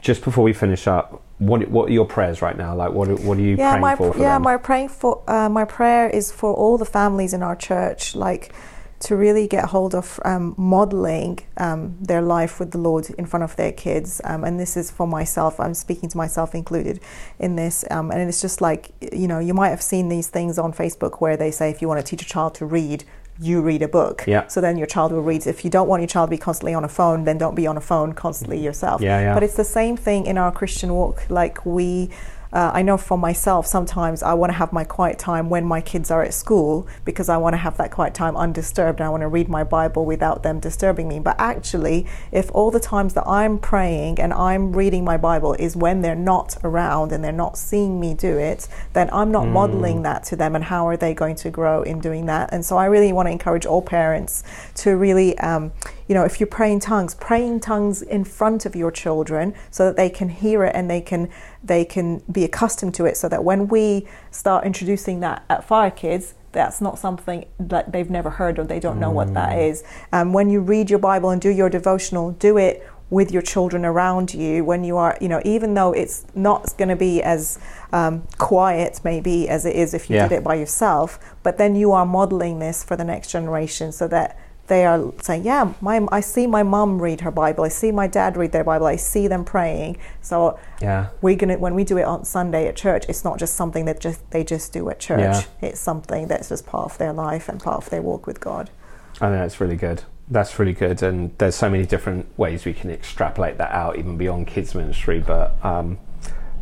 just 0.00 0.24
before 0.24 0.44
we 0.44 0.54
finish 0.54 0.86
up, 0.86 1.22
what 1.38 1.68
what 1.68 1.88
are 1.90 1.92
your 1.92 2.06
prayers 2.06 2.40
right 2.40 2.56
now? 2.56 2.74
Like, 2.74 2.92
what 2.92 3.08
what 3.20 3.36
are 3.36 3.42
you 3.42 3.56
yeah, 3.56 3.72
praying 3.72 3.82
my 3.82 3.96
for? 3.96 4.12
for 4.14 4.18
yeah, 4.18 4.34
them? 4.34 4.42
my 4.42 4.56
praying 4.56 4.88
for 4.88 5.22
uh, 5.28 5.50
my 5.50 5.66
prayer 5.66 6.08
is 6.08 6.32
for 6.32 6.54
all 6.54 6.78
the 6.78 6.86
families 6.86 7.34
in 7.34 7.42
our 7.42 7.56
church, 7.56 8.14
like 8.14 8.54
to 8.98 9.16
really 9.16 9.46
get 9.46 9.66
hold 9.66 9.94
of 9.94 10.18
um, 10.24 10.54
modeling 10.56 11.38
um, 11.58 11.96
their 12.00 12.22
life 12.22 12.58
with 12.58 12.70
the 12.70 12.78
Lord 12.78 13.10
in 13.18 13.26
front 13.26 13.44
of 13.44 13.56
their 13.56 13.72
kids. 13.72 14.20
Um, 14.24 14.44
and 14.44 14.58
this 14.58 14.76
is 14.76 14.90
for 14.90 15.06
myself. 15.06 15.60
I'm 15.60 15.74
speaking 15.74 16.08
to 16.08 16.16
myself 16.16 16.54
included 16.54 17.00
in 17.38 17.56
this. 17.56 17.84
Um, 17.90 18.10
and 18.10 18.20
it's 18.28 18.40
just 18.40 18.60
like 18.60 18.92
you 19.12 19.28
know, 19.28 19.38
you 19.38 19.54
might 19.54 19.70
have 19.70 19.82
seen 19.82 20.08
these 20.08 20.28
things 20.28 20.58
on 20.58 20.72
Facebook 20.72 21.20
where 21.20 21.36
they 21.36 21.50
say 21.50 21.70
if 21.70 21.82
you 21.82 21.88
want 21.88 22.04
to 22.04 22.06
teach 22.08 22.22
a 22.22 22.28
child 22.28 22.54
to 22.56 22.66
read, 22.66 23.04
you 23.38 23.60
read 23.60 23.82
a 23.82 23.88
book. 23.88 24.24
Yeah. 24.26 24.46
So 24.46 24.60
then 24.60 24.78
your 24.78 24.86
child 24.86 25.12
will 25.12 25.22
read. 25.22 25.46
If 25.46 25.64
you 25.64 25.70
don't 25.70 25.88
want 25.88 26.00
your 26.02 26.08
child 26.08 26.28
to 26.28 26.30
be 26.30 26.38
constantly 26.38 26.74
on 26.74 26.84
a 26.84 26.88
phone, 26.88 27.24
then 27.24 27.38
don't 27.38 27.54
be 27.54 27.66
on 27.66 27.76
a 27.76 27.80
phone 27.80 28.14
constantly 28.14 28.62
yourself. 28.62 29.00
Yeah, 29.00 29.20
yeah. 29.20 29.34
But 29.34 29.42
it's 29.42 29.56
the 29.56 29.64
same 29.64 29.96
thing 29.96 30.26
in 30.26 30.38
our 30.38 30.50
Christian 30.50 30.94
walk. 30.94 31.28
Like 31.28 31.64
we, 31.66 32.10
uh, 32.56 32.70
I 32.72 32.80
know 32.80 32.96
for 32.96 33.18
myself, 33.18 33.66
sometimes 33.66 34.22
I 34.22 34.32
want 34.32 34.48
to 34.48 34.56
have 34.56 34.72
my 34.72 34.82
quiet 34.82 35.18
time 35.18 35.50
when 35.50 35.66
my 35.66 35.82
kids 35.82 36.10
are 36.10 36.22
at 36.22 36.32
school 36.32 36.88
because 37.04 37.28
I 37.28 37.36
want 37.36 37.52
to 37.52 37.58
have 37.58 37.76
that 37.76 37.90
quiet 37.90 38.14
time 38.14 38.34
undisturbed 38.34 38.98
and 38.98 39.06
I 39.06 39.10
want 39.10 39.20
to 39.20 39.28
read 39.28 39.50
my 39.50 39.62
Bible 39.62 40.06
without 40.06 40.42
them 40.42 40.58
disturbing 40.58 41.06
me. 41.06 41.18
But 41.20 41.36
actually, 41.38 42.06
if 42.32 42.50
all 42.54 42.70
the 42.70 42.80
times 42.80 43.12
that 43.12 43.28
I'm 43.28 43.58
praying 43.58 44.18
and 44.18 44.32
I'm 44.32 44.72
reading 44.72 45.04
my 45.04 45.18
Bible 45.18 45.52
is 45.52 45.76
when 45.76 46.00
they're 46.00 46.14
not 46.14 46.56
around 46.64 47.12
and 47.12 47.22
they're 47.22 47.30
not 47.30 47.58
seeing 47.58 48.00
me 48.00 48.14
do 48.14 48.38
it, 48.38 48.68
then 48.94 49.10
I'm 49.12 49.30
not 49.30 49.46
modeling 49.48 50.00
that 50.04 50.24
to 50.24 50.36
them. 50.36 50.54
And 50.54 50.64
how 50.64 50.88
are 50.88 50.96
they 50.96 51.12
going 51.12 51.36
to 51.36 51.50
grow 51.50 51.82
in 51.82 52.00
doing 52.00 52.24
that? 52.24 52.54
And 52.54 52.64
so 52.64 52.78
I 52.78 52.86
really 52.86 53.12
want 53.12 53.26
to 53.26 53.32
encourage 53.32 53.66
all 53.66 53.82
parents 53.82 54.44
to 54.76 54.96
really, 54.96 55.36
um, 55.40 55.72
you 56.08 56.14
know, 56.14 56.24
if 56.24 56.40
you 56.40 56.46
pray 56.46 56.70
in 56.72 56.78
tongues, 56.80 57.14
pray 57.14 57.46
in 57.46 57.58
tongues 57.60 58.00
in 58.02 58.24
front 58.24 58.64
of 58.64 58.76
your 58.76 58.90
children 58.90 59.54
so 59.70 59.86
that 59.86 59.96
they 59.96 60.08
can 60.08 60.28
hear 60.28 60.64
it 60.64 60.72
and 60.74 60.88
they 60.90 61.00
can 61.00 61.28
they 61.64 61.84
can 61.84 62.22
be 62.30 62.44
accustomed 62.44 62.94
to 62.94 63.04
it. 63.06 63.16
So 63.16 63.28
that 63.28 63.42
when 63.42 63.66
we 63.68 64.06
start 64.30 64.64
introducing 64.64 65.20
that 65.20 65.44
at 65.50 65.64
Fire 65.64 65.90
Kids, 65.90 66.34
that's 66.52 66.80
not 66.80 66.98
something 66.98 67.44
that 67.58 67.92
they've 67.92 68.08
never 68.08 68.30
heard 68.30 68.58
or 68.58 68.64
they 68.64 68.80
don't 68.80 68.98
know 69.00 69.10
what 69.10 69.34
that 69.34 69.58
is. 69.58 69.82
Um, 70.12 70.32
when 70.32 70.48
you 70.48 70.60
read 70.60 70.88
your 70.90 70.98
Bible 71.00 71.30
and 71.30 71.40
do 71.40 71.50
your 71.50 71.68
devotional, 71.68 72.30
do 72.32 72.56
it 72.56 72.88
with 73.10 73.30
your 73.30 73.42
children 73.42 73.84
around 73.84 74.34
you 74.34 74.64
when 74.64 74.82
you 74.82 74.96
are, 74.96 75.16
you 75.20 75.28
know, 75.28 75.40
even 75.44 75.74
though 75.74 75.92
it's 75.92 76.24
not 76.34 76.76
going 76.76 76.88
to 76.88 76.96
be 76.96 77.22
as 77.22 77.58
um, 77.92 78.26
quiet 78.38 79.00
maybe 79.04 79.48
as 79.48 79.64
it 79.64 79.76
is 79.76 79.94
if 79.94 80.10
you 80.10 80.16
Yeah. 80.16 80.28
did 80.28 80.38
it 80.38 80.42
by 80.44 80.54
yourself, 80.54 81.18
but 81.42 81.56
then 81.58 81.76
you 81.76 81.92
are 81.92 82.06
modeling 82.06 82.58
this 82.58 82.82
for 82.82 82.96
the 82.96 83.04
next 83.04 83.30
generation 83.30 83.92
so 83.92 84.08
that 84.08 84.36
they 84.66 84.84
are 84.84 85.12
saying, 85.22 85.44
"Yeah, 85.44 85.72
my 85.80 86.06
I 86.10 86.20
see 86.20 86.46
my 86.46 86.62
mom 86.62 87.00
read 87.00 87.20
her 87.20 87.30
Bible. 87.30 87.64
I 87.64 87.68
see 87.68 87.92
my 87.92 88.06
dad 88.06 88.36
read 88.36 88.52
their 88.52 88.64
Bible. 88.64 88.86
I 88.86 88.96
see 88.96 89.28
them 89.28 89.44
praying." 89.44 89.98
So 90.22 90.58
yeah. 90.80 91.08
we're 91.20 91.36
gonna 91.36 91.58
when 91.58 91.74
we 91.74 91.84
do 91.84 91.98
it 91.98 92.04
on 92.04 92.24
Sunday 92.24 92.66
at 92.68 92.76
church, 92.76 93.04
it's 93.08 93.24
not 93.24 93.38
just 93.38 93.54
something 93.54 93.84
that 93.86 94.00
just 94.00 94.28
they 94.30 94.44
just 94.44 94.72
do 94.72 94.88
at 94.90 94.98
church. 94.98 95.18
Yeah. 95.18 95.68
It's 95.68 95.80
something 95.80 96.28
that's 96.28 96.48
just 96.48 96.66
part 96.66 96.90
of 96.90 96.98
their 96.98 97.12
life 97.12 97.48
and 97.48 97.62
part 97.62 97.76
of 97.76 97.90
their 97.90 98.02
walk 98.02 98.26
with 98.26 98.40
God. 98.40 98.70
I 99.14 99.28
think 99.28 99.40
that's 99.40 99.60
really 99.60 99.76
good. 99.76 100.02
That's 100.28 100.58
really 100.58 100.72
good, 100.72 101.02
and 101.02 101.36
there's 101.38 101.54
so 101.54 101.70
many 101.70 101.86
different 101.86 102.26
ways 102.36 102.64
we 102.64 102.72
can 102.72 102.90
extrapolate 102.90 103.58
that 103.58 103.70
out, 103.70 103.96
even 103.96 104.16
beyond 104.16 104.48
kids 104.48 104.74
ministry. 104.74 105.20
But 105.20 105.64
um, 105.64 105.98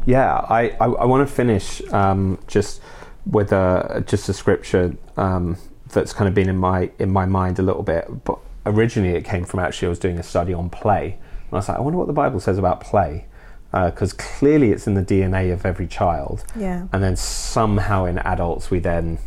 yeah, 0.05 0.35
I, 0.35 0.71
I, 0.81 0.85
I 0.85 1.05
want 1.07 1.27
to 1.27 1.35
finish 1.35 1.83
um, 1.93 2.38
just 2.47 2.83
with 3.27 3.53
a 3.53 4.05
just 4.07 4.29
a 4.29 4.35
scripture 4.35 4.95
um, 5.17 5.57
that's 5.95 6.13
kind 6.13 6.29
of 6.29 6.35
been 6.35 6.49
in 6.49 6.57
my 6.57 6.91
in 6.99 7.11
my 7.11 7.25
mind 7.27 7.59
a 7.59 7.63
little 7.63 7.83
bit. 7.83 8.25
But 8.25 8.39
originally, 8.67 9.15
it 9.17 9.25
came 9.25 9.45
from 9.45 9.61
actually 9.61 9.87
I 9.87 9.91
was 9.91 9.99
doing 9.99 10.19
a 10.19 10.23
study 10.23 10.53
on 10.53 10.69
play, 10.71 11.13
and 11.47 11.53
I 11.53 11.57
was 11.57 11.69
like, 11.69 11.79
I 11.79 11.81
wonder 11.81 11.99
what 11.99 12.07
the 12.07 12.13
Bible 12.13 12.41
says 12.41 12.59
about 12.59 12.81
play, 12.81 13.27
because 13.73 14.13
clearly 14.13 14.71
it's 14.73 14.87
in 14.87 14.95
the 14.95 15.03
DNA 15.03 15.53
of 15.53 15.65
every 15.65 15.87
child, 15.87 16.45
Yeah. 16.57 16.87
and 16.93 17.03
then 17.03 17.17
somehow 17.17 18.05
in 18.05 18.19
adults 18.19 18.71
we 18.71 18.79
then 18.79 19.19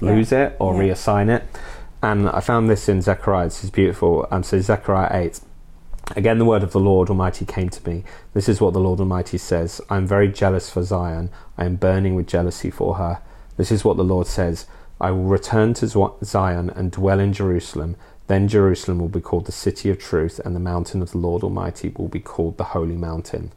Yeah. 0.00 0.10
lose 0.10 0.32
it 0.32 0.56
or 0.58 0.74
Yeah. 0.74 0.92
reassign 0.92 1.28
it. 1.30 1.44
And 2.02 2.28
I 2.28 2.40
found 2.40 2.68
this 2.68 2.88
in 2.88 3.00
Zechariah. 3.00 3.46
This 3.46 3.64
is 3.64 3.70
beautiful. 3.70 4.28
Um, 4.30 4.42
so 4.42 4.60
Zechariah 4.60 5.08
eight. 5.12 5.40
Again, 6.14 6.38
the 6.38 6.44
word 6.44 6.62
of 6.62 6.70
the 6.70 6.78
Lord 6.78 7.08
Almighty 7.10 7.44
came 7.44 7.68
to 7.70 7.88
me. 7.88 8.04
This 8.32 8.48
is 8.48 8.60
what 8.60 8.74
the 8.74 8.78
Lord 8.78 9.00
Almighty 9.00 9.38
says 9.38 9.80
I 9.90 9.96
am 9.96 10.06
very 10.06 10.28
jealous 10.28 10.70
for 10.70 10.82
Zion. 10.82 11.30
I 11.58 11.64
am 11.64 11.76
burning 11.76 12.14
with 12.14 12.26
jealousy 12.28 12.70
for 12.70 12.94
her. 12.96 13.18
This 13.56 13.72
is 13.72 13.84
what 13.84 13.96
the 13.96 14.04
Lord 14.04 14.26
says 14.28 14.66
I 15.00 15.10
will 15.10 15.24
return 15.24 15.74
to 15.74 16.14
Zion 16.24 16.70
and 16.70 16.90
dwell 16.90 17.20
in 17.20 17.32
Jerusalem. 17.32 17.96
Then 18.26 18.48
Jerusalem 18.48 18.98
will 18.98 19.08
be 19.08 19.20
called 19.20 19.46
the 19.46 19.52
city 19.52 19.90
of 19.90 19.98
truth, 19.98 20.40
and 20.44 20.56
the 20.56 20.60
mountain 20.60 21.02
of 21.02 21.12
the 21.12 21.18
Lord 21.18 21.42
Almighty 21.42 21.92
will 21.96 22.08
be 22.08 22.20
called 22.20 22.56
the 22.56 22.64
holy 22.64 22.96
mountain. 22.96 23.52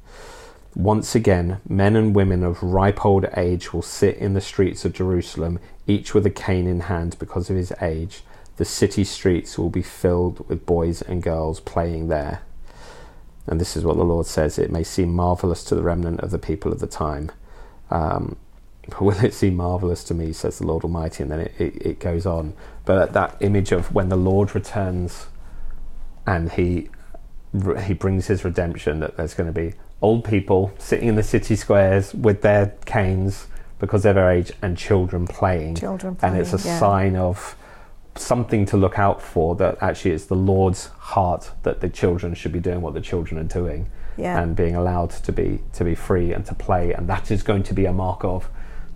Once 0.75 1.15
again, 1.15 1.59
men 1.67 1.95
and 1.95 2.13
women 2.13 2.43
of 2.43 2.61
ripe 2.61 3.03
old 3.03 3.25
age 3.35 3.73
will 3.73 3.81
sit 3.81 4.15
in 4.17 4.33
the 4.33 4.41
streets 4.41 4.85
of 4.85 4.93
Jerusalem, 4.93 5.59
each 5.87 6.13
with 6.13 6.25
a 6.25 6.29
cane 6.29 6.67
in 6.67 6.81
hand 6.81 7.15
because 7.17 7.49
of 7.49 7.55
his 7.55 7.73
age. 7.81 8.21
The 8.57 8.65
city 8.65 9.03
streets 9.03 9.57
will 9.57 9.69
be 9.69 9.81
filled 9.81 10.47
with 10.47 10.65
boys 10.65 11.01
and 11.01 11.23
girls 11.23 11.59
playing 11.59 12.09
there. 12.09 12.41
And 13.47 13.59
this 13.59 13.75
is 13.75 13.83
what 13.83 13.97
the 13.97 14.03
Lord 14.03 14.27
says 14.27 14.59
it 14.59 14.71
may 14.71 14.83
seem 14.83 15.13
marvelous 15.15 15.63
to 15.65 15.75
the 15.75 15.81
remnant 15.81 16.19
of 16.19 16.29
the 16.29 16.37
people 16.37 16.71
of 16.71 16.79
the 16.79 16.87
time. 16.87 17.31
Um, 17.89 18.35
will 18.99 19.23
it 19.23 19.33
seem 19.33 19.55
marvelous 19.55 20.03
to 20.05 20.13
me, 20.13 20.33
says 20.33 20.59
the 20.59 20.67
Lord 20.67 20.83
Almighty? 20.83 21.23
And 21.23 21.31
then 21.31 21.39
it, 21.41 21.53
it, 21.59 21.85
it 21.85 21.99
goes 21.99 22.25
on. 22.25 22.53
But 22.85 23.13
that 23.13 23.37
image 23.39 23.71
of 23.71 23.93
when 23.93 24.09
the 24.09 24.17
Lord 24.17 24.55
returns 24.55 25.27
and 26.25 26.51
he 26.51 26.89
he 27.83 27.93
brings 27.93 28.27
his 28.27 28.45
redemption, 28.45 28.99
that 28.99 29.17
there's 29.17 29.33
going 29.33 29.51
to 29.51 29.59
be 29.59 29.73
old 30.01 30.23
people 30.23 30.71
sitting 30.77 31.07
in 31.07 31.15
the 31.15 31.23
city 31.23 31.55
squares 31.55 32.13
with 32.13 32.41
their 32.41 32.75
canes 32.85 33.47
because 33.79 34.03
they're 34.03 34.13
their 34.13 34.29
age 34.29 34.51
and 34.61 34.77
children 34.77 35.25
playing. 35.25 35.75
Children 35.75 36.17
and 36.21 36.37
it's 36.37 36.53
a 36.53 36.67
yeah. 36.67 36.79
sign 36.79 37.15
of 37.15 37.55
something 38.15 38.65
to 38.65 38.77
look 38.77 38.99
out 38.99 39.21
for 39.21 39.55
that 39.55 39.77
actually 39.81 40.11
it's 40.11 40.25
the 40.25 40.35
Lord's 40.35 40.87
heart 40.87 41.51
that 41.63 41.79
the 41.79 41.89
children 41.89 42.33
should 42.33 42.51
be 42.51 42.59
doing 42.59 42.81
what 42.81 42.93
the 42.93 43.01
children 43.01 43.39
are 43.39 43.43
doing 43.47 43.87
Yeah. 44.17 44.41
and 44.41 44.55
being 44.55 44.75
allowed 44.75 45.11
to 45.11 45.31
be 45.31 45.61
to 45.73 45.83
be 45.85 45.95
free 45.95 46.33
and 46.33 46.45
to 46.47 46.53
play 46.55 46.91
and 46.91 47.07
that 47.07 47.31
is 47.31 47.43
going 47.43 47.63
to 47.63 47.73
be 47.73 47.85
a 47.85 47.93
mark 47.93 48.23
of 48.25 48.49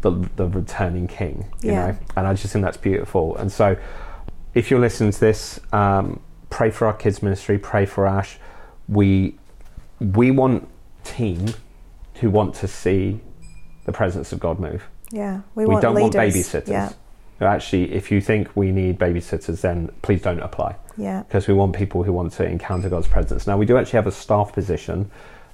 the, 0.04 0.12
the 0.36 0.48
returning 0.48 1.08
king 1.08 1.46
you 1.62 1.72
Yeah. 1.72 1.88
know 1.88 1.98
and 2.18 2.28
I 2.28 2.34
just 2.34 2.54
think 2.54 2.64
that's 2.64 2.78
beautiful 2.78 3.36
and 3.38 3.52
so 3.52 3.76
if 4.54 4.70
you're 4.70 4.80
listening 4.80 5.12
to 5.12 5.20
this 5.20 5.60
um, 5.72 6.20
pray 6.52 6.70
for 6.70 6.86
our 6.86 6.94
kids 6.94 7.24
ministry 7.24 7.58
pray 7.58 7.86
for 7.88 8.06
Ash 8.06 8.38
we 8.88 9.36
we 10.00 10.30
want 10.30 10.68
team 11.04 11.54
who 12.16 12.30
want 12.30 12.54
to 12.56 12.68
see 12.68 13.20
the 13.86 13.92
presence 13.92 14.32
of 14.32 14.40
God 14.40 14.60
move 14.60 14.88
Yeah. 15.12 15.42
We, 15.56 15.66
we, 15.66 15.74
want 15.74 15.82
don't 15.82 16.00
want 16.00 16.14
babysitters 16.14 16.68
Yeah. 16.68 16.92
actually 17.42 17.94
if 17.94 18.12
you 18.12 18.22
think 18.22 18.56
we 18.56 18.72
need 18.72 19.00
babysitters 19.00 19.62
then 19.62 19.90
please 20.02 20.22
don't 20.22 20.40
apply 20.42 20.76
Yeah. 20.98 21.24
because 21.24 21.48
we 21.48 21.54
want 21.54 21.76
people 21.76 22.04
who 22.04 22.14
want 22.14 22.34
to 22.34 22.46
encounter 22.46 22.90
God's 22.90 23.08
presence. 23.08 23.48
Now, 23.48 23.58
we 23.58 23.66
do 23.66 23.78
actually 23.78 23.98
have 23.98 24.08
a 24.08 24.12
staff 24.12 24.54
position 24.54 25.10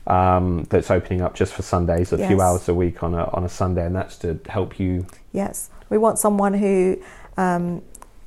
um, 0.07 0.65
that's 0.69 0.89
opening 0.89 1.21
up 1.21 1.35
just 1.35 1.53
for 1.53 1.61
Sundays, 1.61 2.11
a 2.11 2.17
few 2.27 2.41
hours 2.41 2.67
a 2.67 2.73
week 2.73 3.03
on 3.03 3.13
a, 3.13 3.25
on 3.25 3.43
a 3.43 3.49
Sunday, 3.49 3.85
and 3.85 3.95
that's 3.95 4.17
to 4.19 4.39
help 4.47 4.79
you. 4.79 5.05
Yes, 5.31 5.69
we 5.89 5.97
want 5.97 6.17
someone 6.19 6.53
who 6.55 7.01
um, 7.37 7.81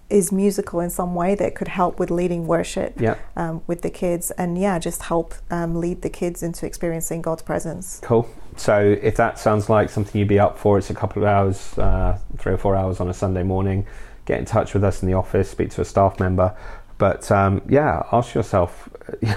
is 0.09 0.31
musical 0.31 0.81
in 0.81 0.91
some 0.91 1.15
way 1.15 1.35
that 1.35 1.55
could 1.55 1.69
help 1.69 1.99
with 1.99 2.11
leading 2.11 2.47
worship 2.47 3.01
Yeah. 3.01 3.17
um, 3.37 3.63
with 3.67 3.83
the 3.83 3.91
kids, 3.91 4.31
and 4.33 4.59
yeah, 4.59 4.79
just 4.79 5.03
help 5.03 5.35
um, 5.51 5.75
lead 5.81 6.03
the 6.03 6.11
kids 6.11 6.43
into 6.43 6.67
experiencing 6.67 7.23
God's 7.23 7.43
presence. 7.43 7.99
Cool. 8.03 8.29
So 8.57 8.97
if 9.03 9.17
that 9.17 9.39
sounds 9.39 9.71
like 9.71 9.89
something 9.89 10.19
you'd 10.19 10.29
be 10.29 10.39
up 10.39 10.59
for, 10.59 10.77
it's 10.79 10.91
a 10.91 10.95
couple 10.95 11.23
of 11.23 11.29
hours, 11.29 11.77
uh, 11.79 12.19
three 12.39 12.53
or 12.53 12.59
four 12.59 12.77
hours 12.77 13.01
on 13.01 13.09
a 13.09 13.15
Sunday 13.15 13.43
morning. 13.43 13.87
Get 14.27 14.39
in 14.39 14.45
touch 14.45 14.75
with 14.75 14.85
us 14.85 15.03
in 15.03 15.09
the 15.09 15.15
office, 15.15 15.51
speak 15.51 15.71
to 15.71 15.81
a 15.81 15.85
staff 15.85 16.21
member. 16.21 16.55
But 16.99 17.29
um, 17.33 17.63
yeah, 17.69 18.03
ask 18.13 18.35
yourself: 18.35 18.89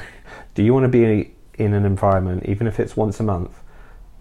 Do 0.54 0.62
you 0.64 0.74
want 0.74 0.84
to 0.84 0.90
be 0.90 1.34
in 1.58 1.74
an 1.74 1.86
environment, 1.86 2.46
even 2.46 2.68
if 2.68 2.80
it's 2.80 2.96
once 2.96 3.20
a 3.20 3.24
month, 3.24 3.60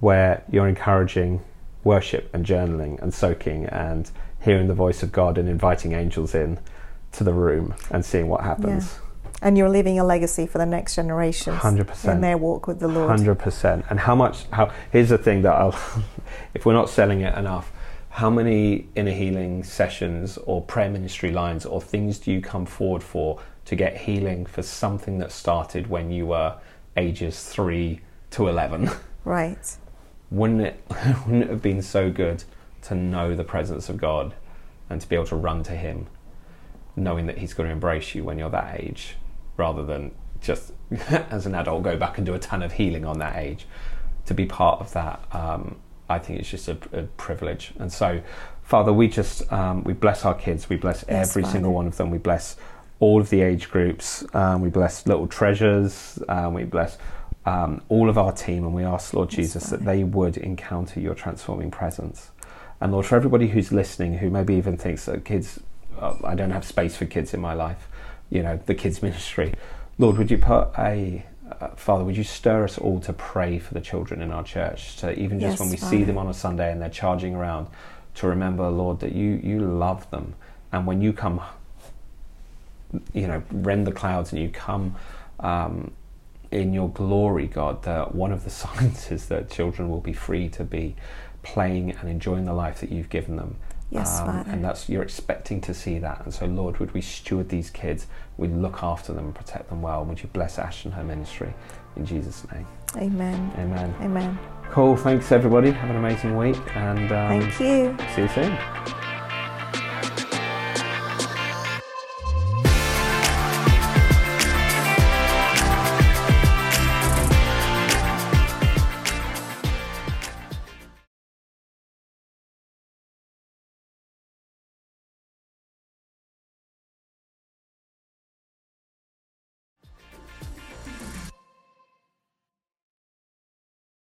where 0.00 0.44
you're 0.50 0.68
encouraging 0.68 1.42
worship 1.82 2.30
and 2.34 2.44
journaling 2.44 3.00
and 3.02 3.12
soaking 3.12 3.66
and 3.66 4.10
hearing 4.40 4.68
the 4.68 4.74
voice 4.74 5.02
of 5.02 5.12
God 5.12 5.38
and 5.38 5.48
inviting 5.48 5.92
angels 5.92 6.34
in 6.34 6.58
to 7.12 7.24
the 7.24 7.32
room 7.32 7.74
and 7.90 8.04
seeing 8.04 8.28
what 8.28 8.42
happens? 8.42 8.98
And 9.42 9.58
you're 9.58 9.68
leaving 9.68 9.98
a 9.98 10.04
legacy 10.04 10.46
for 10.46 10.58
the 10.58 10.66
next 10.66 10.94
generation. 10.94 11.54
100%. 11.54 12.12
in 12.12 12.20
their 12.20 12.38
walk 12.38 12.66
with 12.66 12.80
the 12.80 12.88
Lord. 12.88 13.10
Hundred 13.10 13.38
percent. 13.38 13.84
And 13.90 14.00
how 14.00 14.14
much? 14.14 14.46
How 14.50 14.72
here's 14.90 15.10
the 15.10 15.18
thing 15.18 15.42
that 15.42 15.52
I'll, 15.52 15.78
if 16.54 16.64
we're 16.64 16.72
not 16.72 16.88
selling 16.88 17.20
it 17.20 17.36
enough, 17.36 17.70
how 18.08 18.30
many 18.30 18.86
inner 18.94 19.10
healing 19.10 19.64
sessions 19.64 20.38
or 20.38 20.62
prayer 20.62 20.88
ministry 20.88 21.30
lines 21.30 21.66
or 21.66 21.80
things 21.80 22.18
do 22.18 22.32
you 22.32 22.40
come 22.40 22.64
forward 22.64 23.02
for 23.02 23.40
to 23.64 23.76
get 23.76 23.96
healing 23.96 24.46
for 24.46 24.62
something 24.62 25.18
that 25.18 25.32
started 25.32 25.88
when 25.88 26.10
you 26.10 26.26
were 26.26 26.54
ages 26.96 27.44
three 27.44 28.00
to 28.30 28.48
eleven? 28.48 28.90
Right. 29.24 29.76
wouldn't 30.30 30.60
it? 30.60 30.84
Wouldn't 31.26 31.44
it 31.44 31.50
have 31.50 31.62
been 31.62 31.80
so 31.82 32.10
good 32.10 32.44
to 32.82 32.94
know 32.94 33.34
the 33.34 33.44
presence 33.44 33.88
of 33.88 33.96
God 33.96 34.34
and 34.90 35.00
to 35.00 35.08
be 35.08 35.14
able 35.16 35.26
to 35.26 35.36
run 35.36 35.62
to 35.64 35.72
Him, 35.72 36.06
knowing 36.96 37.26
that 37.26 37.38
He's 37.38 37.54
going 37.54 37.68
to 37.68 37.72
embrace 37.72 38.14
you 38.14 38.22
when 38.24 38.38
you're 38.38 38.50
that 38.50 38.78
age, 38.80 39.16
rather 39.56 39.82
than 39.84 40.10
just 40.42 40.72
as 41.08 41.46
an 41.46 41.54
adult 41.54 41.82
go 41.82 41.96
back 41.96 42.18
and 42.18 42.26
do 42.26 42.34
a 42.34 42.38
ton 42.38 42.62
of 42.62 42.72
healing 42.74 43.04
on 43.06 43.18
that 43.18 43.36
age. 43.36 43.66
To 44.26 44.34
be 44.34 44.44
part 44.46 44.80
of 44.80 44.92
that, 44.92 45.20
um, 45.32 45.76
I 46.08 46.18
think 46.18 46.40
it's 46.40 46.50
just 46.50 46.68
a, 46.68 46.76
a 46.92 47.02
privilege. 47.16 47.72
And 47.78 47.90
so, 47.92 48.20
Father, 48.62 48.92
we 48.92 49.08
just 49.08 49.50
um, 49.52 49.84
we 49.84 49.92
bless 49.94 50.24
our 50.24 50.34
kids. 50.34 50.68
We 50.68 50.76
bless 50.76 51.04
Yes, 51.08 51.30
every 51.30 51.44
single 51.44 51.72
one 51.72 51.86
of 51.86 51.96
them. 51.96 52.10
We 52.10 52.18
bless 52.18 52.56
all 53.00 53.20
of 53.20 53.30
the 53.30 53.42
age 53.42 53.70
groups. 53.70 54.24
Um, 54.34 54.60
we 54.60 54.70
bless 54.70 55.06
little 55.06 55.26
treasures. 55.26 56.18
Um, 56.28 56.54
we 56.54 56.64
bless 56.64 56.98
um, 57.46 57.82
all 57.88 58.08
of 58.08 58.16
our 58.16 58.32
team, 58.32 58.64
and 58.64 58.74
we 58.74 58.84
ask, 58.84 59.12
Lord 59.12 59.30
Jesus, 59.30 59.70
that 59.70 59.84
they 59.84 60.04
would 60.04 60.36
encounter 60.36 61.00
your 61.00 61.14
transforming 61.14 61.70
presence. 61.70 62.30
And 62.80 62.92
Lord, 62.92 63.06
for 63.06 63.16
everybody 63.16 63.48
who's 63.48 63.72
listening, 63.72 64.18
who 64.18 64.30
maybe 64.30 64.54
even 64.54 64.76
thinks 64.76 65.04
that 65.06 65.24
kids, 65.24 65.60
uh, 65.98 66.14
I 66.24 66.34
don't 66.34 66.50
have 66.50 66.64
space 66.64 66.96
for 66.96 67.06
kids 67.06 67.34
in 67.34 67.40
my 67.40 67.54
life, 67.54 67.88
you 68.30 68.42
know, 68.42 68.58
the 68.66 68.74
kids 68.74 69.02
ministry, 69.02 69.54
Lord, 69.98 70.18
would 70.18 70.30
you 70.30 70.38
put 70.38 70.70
a 70.78 71.24
uh, 71.60 71.68
Father, 71.76 72.04
would 72.04 72.16
you 72.16 72.24
stir 72.24 72.64
us 72.64 72.78
all 72.78 73.00
to 73.00 73.12
pray 73.12 73.58
for 73.58 73.74
the 73.74 73.80
children 73.80 74.22
in 74.22 74.32
our 74.32 74.42
church? 74.42 74.96
To 74.96 75.16
even 75.18 75.38
just 75.40 75.52
Yes, 75.52 75.60
when 75.60 75.70
we 75.70 75.76
see 75.76 76.02
them 76.02 76.16
on 76.16 76.26
a 76.26 76.34
Sunday 76.34 76.72
and 76.72 76.80
they're 76.80 76.88
charging 76.88 77.34
around, 77.34 77.68
to 78.14 78.26
remember, 78.26 78.68
Lord, 78.70 79.00
that 79.00 79.12
you 79.12 79.40
you 79.42 79.60
love 79.60 80.08
them, 80.10 80.34
and 80.72 80.86
when 80.86 81.02
you 81.02 81.12
come, 81.12 81.40
you 83.12 83.26
know, 83.26 83.42
rend 83.50 83.86
the 83.86 83.92
clouds 83.92 84.32
and 84.32 84.40
you 84.40 84.48
come 84.48 84.96
um, 85.40 85.92
in 86.50 86.72
your 86.72 86.88
glory, 86.90 87.46
God, 87.46 87.82
that 87.82 88.14
one 88.14 88.32
of 88.32 88.44
the 88.44 88.50
signs 88.62 89.10
is 89.10 89.26
that 89.26 89.50
children 89.50 89.88
will 89.90 90.00
be 90.00 90.12
free 90.12 90.48
to 90.50 90.64
be 90.64 90.96
playing 91.42 91.92
and 91.92 92.08
enjoying 92.08 92.44
the 92.46 92.54
life 92.54 92.80
that 92.80 92.90
you've 92.90 93.10
given 93.10 93.36
them. 93.36 93.56
Yes, 93.90 94.18
Father. 94.20 94.50
and 94.50 94.64
that's 94.64 94.88
you're 94.88 95.02
expecting 95.02 95.60
to 95.60 95.74
see 95.74 95.98
that. 96.00 96.22
And 96.24 96.34
so, 96.34 96.46
Lord, 96.46 96.80
would 96.80 96.92
we 96.94 97.00
steward 97.00 97.48
these 97.48 97.70
kids? 97.70 98.06
We 98.38 98.48
look 98.48 98.82
after 98.82 99.12
them 99.12 99.26
and 99.26 99.34
protect 99.34 99.68
them 99.68 99.82
well. 99.82 100.04
Would 100.04 100.20
you 100.20 100.28
bless 100.32 100.58
Ash 100.58 100.84
and 100.84 100.94
her 100.94 101.04
ministry 101.04 101.54
in 101.94 102.04
Jesus' 102.04 102.44
name? 102.50 102.66
Amen. 102.96 103.52
Amen. 103.56 103.94
Amen. 104.00 104.38
Cool. 104.70 104.96
Thanks, 104.96 105.30
everybody. 105.30 105.70
Have 105.70 105.90
an 105.90 105.96
amazing 105.96 106.36
week, 106.36 106.56
and 106.74 107.12
um, 107.12 107.40
Thank 107.40 107.60
you. 107.60 107.96
see 108.14 108.22
you 108.22 108.28
soon. 108.28 109.03